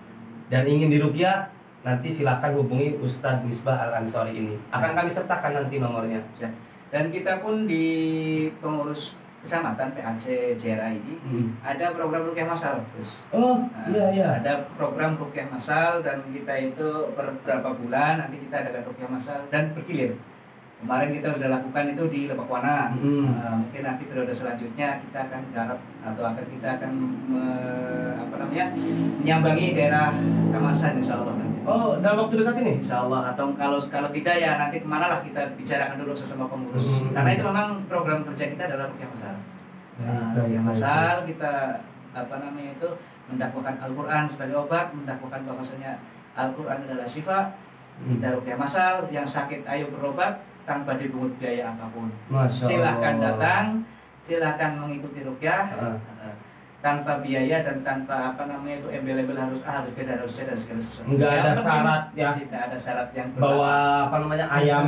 dan 0.48 0.62
ingin 0.64 0.88
dirukyah 0.88 1.50
nanti 1.82 2.10
silakan 2.10 2.54
hubungi 2.58 2.98
Ustadz 2.98 3.42
Misbah 3.42 3.88
Al 3.88 4.02
Ansori 4.02 4.38
ini 4.38 4.54
akan 4.70 4.94
kami 4.94 5.10
sertakan 5.10 5.54
nanti 5.54 5.78
nomornya 5.78 6.22
Dan 6.88 7.12
kita 7.12 7.44
pun 7.44 7.68
di 7.68 7.84
pengurus 8.64 9.12
kecamatan 9.44 9.94
PAC 9.94 10.24
JRA 10.56 10.88
ini 10.90 11.14
Hmm. 11.22 11.48
ada 11.62 11.94
program 11.94 12.26
rukyah 12.26 12.48
masal 12.48 12.80
Gus. 12.96 13.22
Oh, 13.30 13.60
Nah, 13.70 13.86
iya 13.92 14.06
iya. 14.10 14.26
Ada 14.42 14.66
program 14.74 15.14
rukyah 15.14 15.46
masal 15.46 16.02
dan 16.02 16.24
kita 16.32 16.54
itu 16.58 16.88
beberapa 17.14 17.70
bulan 17.76 18.24
nanti 18.24 18.42
kita 18.42 18.66
adakan 18.66 18.82
rukyah 18.90 19.10
masal 19.14 19.38
dan 19.52 19.70
bergilir. 19.76 20.16
Kemarin 20.78 21.10
kita 21.10 21.34
sudah 21.34 21.50
lakukan 21.58 21.84
itu 21.90 22.04
di 22.06 22.20
Lebakwana. 22.30 22.94
Hmm. 22.94 23.26
Nah, 23.34 23.58
mungkin 23.58 23.82
nanti 23.82 24.06
periode 24.06 24.30
selanjutnya 24.30 25.02
kita 25.02 25.18
akan 25.26 25.40
garap 25.50 25.80
atau 26.06 26.22
akan 26.22 26.44
kita 26.54 26.68
akan 26.78 26.90
me- 27.26 28.14
apa 28.14 28.34
namanya 28.38 28.66
menyambangi 29.18 29.74
daerah 29.74 30.14
Kamasan 30.54 31.02
Insya 31.02 31.18
Allah 31.18 31.34
nanti. 31.34 31.58
Oh, 31.66 31.98
dalam 31.98 32.22
waktu 32.22 32.38
dekat 32.38 32.62
ini? 32.62 32.72
Insya 32.78 33.02
Allah 33.02 33.34
atau 33.34 33.50
kalau 33.58 33.82
kalau 33.90 34.08
tidak 34.14 34.38
ya 34.38 34.54
nanti 34.54 34.78
ke 34.78 34.86
mana 34.86 35.10
lah 35.10 35.18
kita 35.26 35.50
bicarakan 35.58 35.98
dulu 35.98 36.14
sesama 36.14 36.46
pengurus. 36.46 36.86
Hmm. 36.86 37.10
Karena 37.10 37.30
itu 37.34 37.42
memang 37.42 37.68
program 37.90 38.22
kerja 38.30 38.44
kita 38.46 38.62
adalah 38.70 38.86
rukyah 38.86 39.10
masal. 39.10 39.34
Nah, 39.98 40.46
yang 40.46 40.62
masal 40.62 41.26
kita 41.26 41.82
apa 42.14 42.34
namanya 42.38 42.70
itu 42.78 42.88
mendakwakan 43.26 43.76
Al-Quran 43.82 44.24
sebagai 44.30 44.56
obat, 44.62 44.94
mendakwakan 44.94 45.42
bahwasanya 45.42 45.98
Al-Quran 46.38 46.86
adalah 46.86 47.02
syifa. 47.02 47.50
Hmm. 47.98 48.14
Kita 48.14 48.30
rukyah 48.38 48.54
masal, 48.54 49.10
yang 49.10 49.26
sakit 49.26 49.66
ayo 49.66 49.90
berobat 49.90 50.38
tanpa 50.68 50.94
dipungut 50.94 51.32
biaya 51.40 51.72
apa 51.72 51.88
pun. 51.88 52.12
Masya 52.28 52.64
Silahkan 52.68 53.14
Allah. 53.16 53.24
datang, 53.32 53.66
silahkan 54.20 54.70
mengikuti 54.76 55.24
rukyah 55.24 55.64
Ah. 55.72 55.96
eh, 56.20 56.34
tanpa 56.78 57.18
biaya 57.18 57.64
dan 57.64 57.82
tanpa 57.82 58.14
apa 58.30 58.46
namanya 58.46 58.78
itu 58.78 58.88
embel-embel 58.92 59.34
harus 59.34 59.58
A 59.64 59.82
harus 59.82 59.90
B 59.90 60.04
dan 60.04 60.20
harus 60.20 60.36
dan 60.36 60.52
segala 60.52 60.78
sesuatu. 60.78 61.08
Nggak 61.10 61.26
Yang 61.26 61.40
ada 61.40 61.50
penting 61.50 61.64
syarat 61.66 62.04
ya. 62.14 62.28
Tidak 62.36 62.60
ada 62.62 62.76
syarat 62.76 63.08
yang 63.10 63.28
Bawa 63.34 63.74
apa 64.06 64.16
namanya 64.20 64.46
ayam 64.46 64.82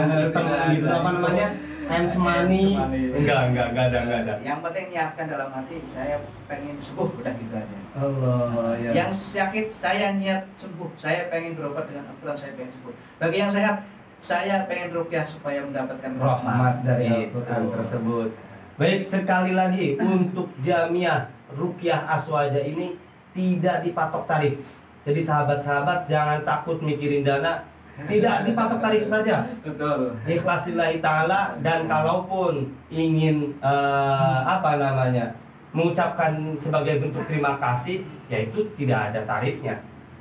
gitu 0.70 0.86
apa 0.86 1.08
namanya 1.10 1.46
ayam 1.90 2.06
cemani. 2.06 2.64
Enggak 3.10 3.40
enggak 3.50 3.66
enggak 3.74 3.84
ada 3.90 3.98
enggak 4.06 4.20
ada. 4.22 4.34
Yang 4.38 4.58
penting 4.62 4.84
niatkan 4.88 5.26
dalam 5.26 5.48
hati 5.50 5.76
saya 5.88 6.16
pengen 6.46 6.76
sembuh 6.78 7.08
udah 7.10 7.32
gitu 7.34 7.54
aja. 7.58 7.76
Allah 7.98 8.72
ya. 8.78 8.90
Yang 8.94 9.10
sakit 9.34 9.66
saya 9.66 10.06
niat 10.14 10.46
sembuh, 10.54 10.94
saya 10.94 11.26
pengen 11.26 11.58
berobat 11.58 11.90
dengan 11.90 12.06
Al-Quran, 12.06 12.38
saya 12.38 12.54
pengen 12.54 12.70
sembuh. 12.70 12.94
Bagi 13.18 13.36
yang 13.36 13.50
sehat, 13.50 13.82
saya 14.20 14.68
pengen 14.68 14.92
rukyah 14.92 15.24
supaya 15.24 15.64
mendapatkan 15.64 16.12
rahmat 16.20 16.84
dari 16.84 17.08
Gitu. 17.08 17.40
Al-Quran 17.40 17.62
tersebut. 17.72 18.28
Baik 18.76 19.00
sekali 19.04 19.52
lagi 19.52 19.96
untuk 20.00 20.48
Jamiah 20.60 21.28
Rukyah 21.52 22.08
Aswaja 22.08 22.60
ini 22.60 22.96
tidak 23.32 23.82
dipatok 23.84 24.24
tarif. 24.28 24.56
Jadi 25.04 25.20
sahabat-sahabat 25.20 26.06
jangan 26.08 26.44
takut 26.44 26.80
mikirin 26.84 27.24
dana, 27.24 27.64
tidak 28.08 28.44
dipatok 28.44 28.80
tarif 28.80 29.04
saja. 29.08 29.48
Betul. 29.64 30.16
Ikhlasillahi 30.28 31.00
taala 31.00 31.56
dan 31.64 31.88
kalaupun 31.88 32.68
ingin 32.92 33.56
eh, 33.60 34.38
apa 34.44 34.76
namanya? 34.76 35.32
mengucapkan 35.70 36.34
sebagai 36.58 36.98
bentuk 36.98 37.22
terima 37.30 37.54
kasih 37.62 38.02
yaitu 38.26 38.66
tidak 38.74 39.14
ada 39.14 39.22
tarifnya. 39.22 39.78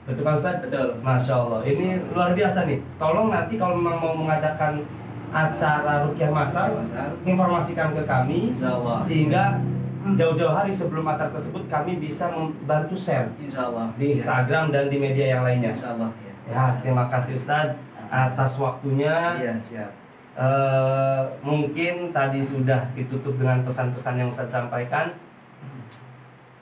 Betul 0.10 0.24
kan 0.26 0.34
Ustaz? 0.34 0.58
Betul. 0.65 0.88
Masya 1.06 1.34
Allah, 1.38 1.62
ini 1.62 2.02
luar 2.10 2.34
biasa 2.34 2.65
nih. 2.65 2.82
Tolong 2.98 3.30
nanti 3.30 3.54
kalau 3.62 3.78
memang 3.78 3.98
mau 4.02 4.13
mengadakan 4.17 4.82
acara 5.30 6.10
rukyah 6.10 6.34
masal, 6.34 6.82
informasikan 7.22 7.93
ke 7.93 8.02
kami 8.02 8.50
Insya 8.50 8.74
Allah. 8.74 8.98
sehingga 8.98 9.62
jauh-jauh 10.17 10.58
hari 10.58 10.74
sebelum 10.74 11.06
acara 11.06 11.30
tersebut 11.30 11.69
kami 11.69 12.02
bisa 12.02 12.26
membantu 12.34 12.98
share 12.98 13.30
Insya 13.38 13.69
Allah. 13.69 13.93
di 13.93 14.17
Instagram 14.17 14.74
dan 14.74 14.89
di 14.89 14.98
media 14.98 15.38
yang 15.38 15.45
lainnya. 15.45 15.69
Insya 15.69 15.93
Allah. 15.93 16.10
Ya, 16.50 16.74
terima 16.82 17.06
kasih 17.06 17.38
Ustadz 17.38 17.78
atas 18.10 18.58
waktunya. 18.58 19.38
Iya 19.38 19.54
siap. 19.62 19.91
Eh, 20.34 21.22
mungkin 21.45 22.10
tadi 22.10 22.41
sudah 22.41 22.89
ditutup 22.98 23.38
dengan 23.38 23.62
pesan-pesan 23.62 24.17
yang 24.17 24.30
Ustadz 24.34 24.50
sampaikan. 24.50 25.13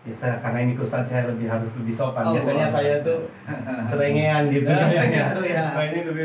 Biasanya 0.08 0.39
karena 0.39 0.60
ini 0.63 0.74
Ustadz 0.80 1.12
saya 1.12 1.28
lebih 1.28 1.52
harus 1.52 1.76
lebih 1.76 1.91
sopan. 1.91 2.24
Oh, 2.32 2.34
Biasanya 2.39 2.67
saya 2.72 3.04
tuh 3.04 3.28
serengean 3.91 4.48
gitu 4.48 4.72
Ya, 4.72 5.04
ya. 5.04 5.26
Nah, 5.36 5.84
ini 5.84 6.00
lebih. 6.08 6.24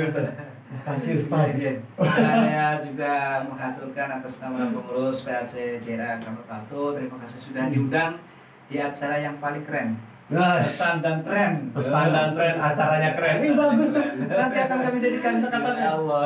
Kasih 0.87 1.19
Ustadz. 1.19 1.59
Iya. 1.59 1.73
Saya 1.99 2.67
juga 2.79 3.43
mengaturkan 3.51 4.09
atas 4.23 4.39
nama 4.39 4.71
pengurus 4.71 5.27
PAC 5.27 5.83
Kramat 6.23 6.45
Kaltu. 6.47 6.95
Terima 6.95 7.17
kasih 7.27 7.39
sudah 7.43 7.65
diundang 7.69 8.23
di 8.71 8.79
acara 8.79 9.19
yang 9.19 9.37
paling 9.43 9.67
keren. 9.67 9.99
Pesan 10.33 11.05
dan 11.05 11.17
tren. 11.21 11.51
pesan 11.77 12.07
dan 12.09 12.29
tren 12.33 12.55
acaranya 12.57 13.11
keren. 13.13 13.37
Ini 13.37 13.53
bagus 13.53 13.89
tuh. 13.93 14.07
Nanti 14.25 14.59
akan 14.65 14.79
kami 14.81 14.97
jadikan 14.97 15.35
kata-kata 15.45 15.81
Ya 15.81 15.93
Allah. 15.93 16.23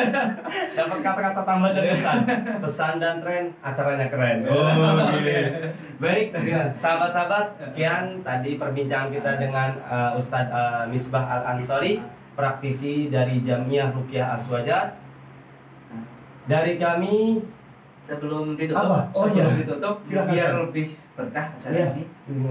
dapat 0.76 0.98
kata-kata 1.00 1.40
tambah 1.48 1.70
dari 1.72 1.88
Ustaz. 1.96 2.18
Pesan 2.60 2.94
dan 3.00 3.16
tren 3.24 3.44
acaranya 3.64 4.06
keren. 4.12 4.36
Oh, 4.44 4.68
gitu. 5.16 5.42
Baik, 6.00 6.32
ya, 6.44 6.72
sahabat-sahabat, 6.76 7.46
sekian 7.60 8.24
tadi 8.24 8.56
perbincangan 8.56 9.12
kita 9.12 9.36
dengan 9.36 9.76
uh, 9.84 10.16
Ustadz 10.16 10.48
uh, 10.48 10.84
Misbah 10.88 11.24
Al 11.28 11.42
Ansori, 11.56 12.00
praktisi 12.32 13.12
dari 13.12 13.44
Jamiah 13.44 13.92
Rukyah 13.92 14.36
Aswaja. 14.36 14.96
Dari 16.48 16.80
kami 16.80 17.40
Sebelum 18.10 18.58
ditutup, 18.58 18.90
Apa? 18.90 18.98
Oh, 19.14 19.28
sebelum 19.28 19.54
iya. 19.54 19.60
ditutup, 19.62 19.96
Silakan, 20.02 20.32
biar 20.34 20.50
lebih 20.66 20.86
berkah 21.20 21.46
acara 21.52 21.76
Iya. 21.76 21.86
ini. 21.92 22.04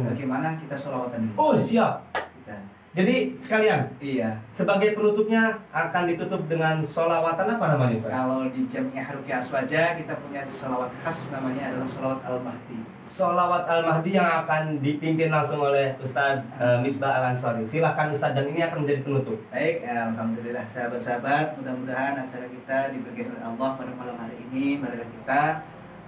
Bagaimana 0.06 0.48
kita 0.62 0.76
sholawatan 0.78 1.20
dulu? 1.26 1.34
Oh, 1.42 1.54
siap. 1.58 2.06
Kita. 2.14 2.56
Jadi 2.90 3.38
sekalian, 3.38 3.86
Iya. 4.02 4.34
sebagai 4.50 4.98
penutupnya 4.98 5.54
akan 5.70 6.10
ditutup 6.10 6.50
dengan 6.50 6.82
solawatan 6.82 7.46
apa 7.46 7.66
namanya 7.78 7.94
Ustaz? 8.02 8.10
Kalau 8.10 8.50
di 8.50 8.62
Jamiah 8.66 9.08
Rukyah 9.14 9.38
Aswaja 9.38 9.84
kita 9.94 10.14
punya 10.18 10.42
sholawat 10.42 10.90
khas 11.06 11.30
namanya 11.30 11.70
adalah 11.70 11.86
sholawat 11.86 12.20
Al-Mahdi. 12.26 12.82
Solawat 13.06 13.64
Al-Mahdi 13.70 14.18
yang 14.18 14.42
akan 14.42 14.82
dipimpin 14.82 15.30
langsung 15.30 15.62
oleh 15.62 15.94
Ustadz 16.02 16.42
uh, 16.58 16.82
Misbah 16.82 17.22
Al 17.22 17.38
Ansori. 17.38 17.62
Silakan 17.62 18.10
Ustadz 18.10 18.34
dan 18.34 18.46
ini 18.50 18.66
akan 18.66 18.82
menjadi 18.82 19.06
penutup. 19.06 19.38
Baik, 19.54 19.86
Alhamdulillah 19.86 20.66
sahabat-sahabat 20.66 21.62
Mudah-mudahan 21.62 22.18
acara 22.18 22.46
kita 22.50 22.90
diberkahi 22.90 23.30
oleh 23.38 23.44
Allah 23.54 23.70
pada 23.78 23.92
malam 23.94 24.18
hari 24.18 24.38
ini 24.50 24.82
Marilah 24.82 25.10
kita 25.14 25.42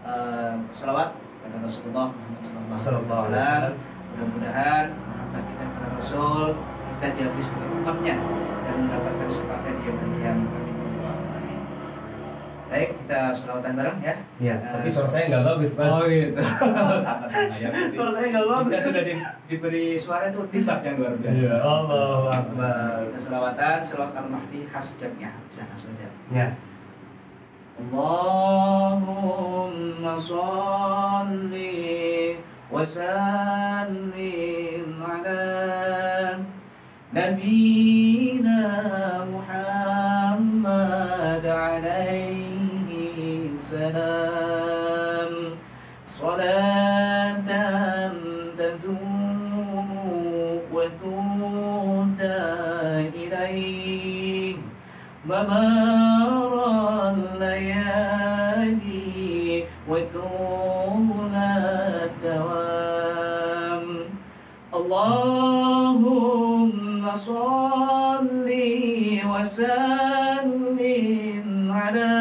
eh, 0.01 0.53
berselawat 0.65 1.09
pada 1.41 1.57
Rasulullah 1.59 2.07
Muhammad 2.09 2.41
Sallallahu 2.77 3.21
alaihi 3.25 3.41
Wasallam. 3.41 3.73
Mudah-mudahan 4.11 4.85
mahabbah 4.91 5.41
kita 5.41 5.63
kepada 5.63 5.87
Rasul 5.95 6.43
Kita 6.91 7.07
dihabis 7.11 7.45
sebagai 7.45 7.69
umatnya 7.73 8.15
Dan 8.61 8.75
mendapatkan 8.81 9.27
sifatnya 9.27 9.71
di 9.71 9.81
qiyamah. 9.81 10.51
Amin. 11.31 11.59
Baik, 12.67 12.89
kita 12.97 13.19
selawatan 13.31 13.71
bareng 13.73 13.99
ya 13.99 14.15
Iya, 14.37 14.55
Eh, 14.57 14.71
tapi 14.73 14.87
suara 14.87 15.09
saya 15.09 15.23
nggak 15.27 15.43
bagus, 15.45 15.71
Pak. 15.73 15.85
Oh 15.85 16.03
gitu 16.05 16.41
Sama-sama 17.05 17.53
ya 17.53 17.69
Suara 17.95 18.11
saya 18.11 18.27
nggak 18.29 18.45
bagus. 18.45 18.67
Kita 18.69 18.81
sudah 18.85 19.03
di- 19.03 19.23
diberi 19.47 19.85
suara 19.95 20.23
itu 20.27 20.41
dibat 20.49 20.79
yang 20.81 20.95
luar 20.97 21.13
biasa 21.15 21.39
Iya, 21.41 21.55
Allahu 21.57 22.25
Akbar. 22.27 22.95
kita 23.07 23.19
selawatan, 23.21 23.77
selawat 23.81 24.13
al-mahdi 24.13 24.59
khas 24.65 24.87
jamnya 24.95 25.31
jangan 25.51 25.75
saja. 25.75 26.07
Ya. 26.29 26.47
اللهم 27.81 29.21
صل 30.15 31.53
وسلم 32.71 34.05
على 35.11 36.37
نبينا 37.13 38.61
محمد 39.33 40.65
عليه 41.45 42.89
السلام. 43.55 45.33
صلاة 46.05 46.70
ممار 55.41 56.53
الليالي 57.41 58.83
وطول 59.89 61.33
الدوام 62.05 63.85
اللهم 64.73 66.23
صل 67.13 68.49
وسلم 69.31 70.77
على 71.71 72.11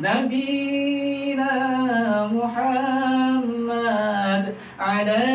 نبينا 0.00 1.52
محمد 2.32 3.74
عليه 4.80 5.27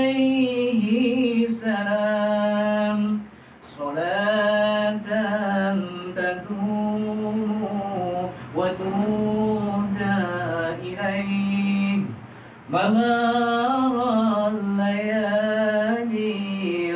ممار 12.73 14.49
الليالي 14.53 16.37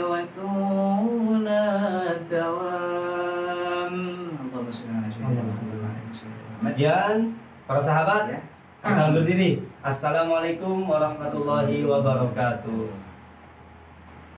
وطول 0.05 1.49
الدوام 2.23 3.95
اللهم 4.45 4.69
صل 4.71 4.89
على 4.93 5.09
سيدنا 5.13 5.43
محمد 5.49 5.81
Sekian 6.63 7.35
para 7.67 7.83
sahabat, 7.83 8.23
Ya. 8.31 8.39
Kita 8.83 9.15
undur 9.15 9.27
diri. 9.27 9.63
Assalamualaikum 9.83 10.87
warahmatullahi 10.87 11.83
wabarakatuh. 11.87 13.06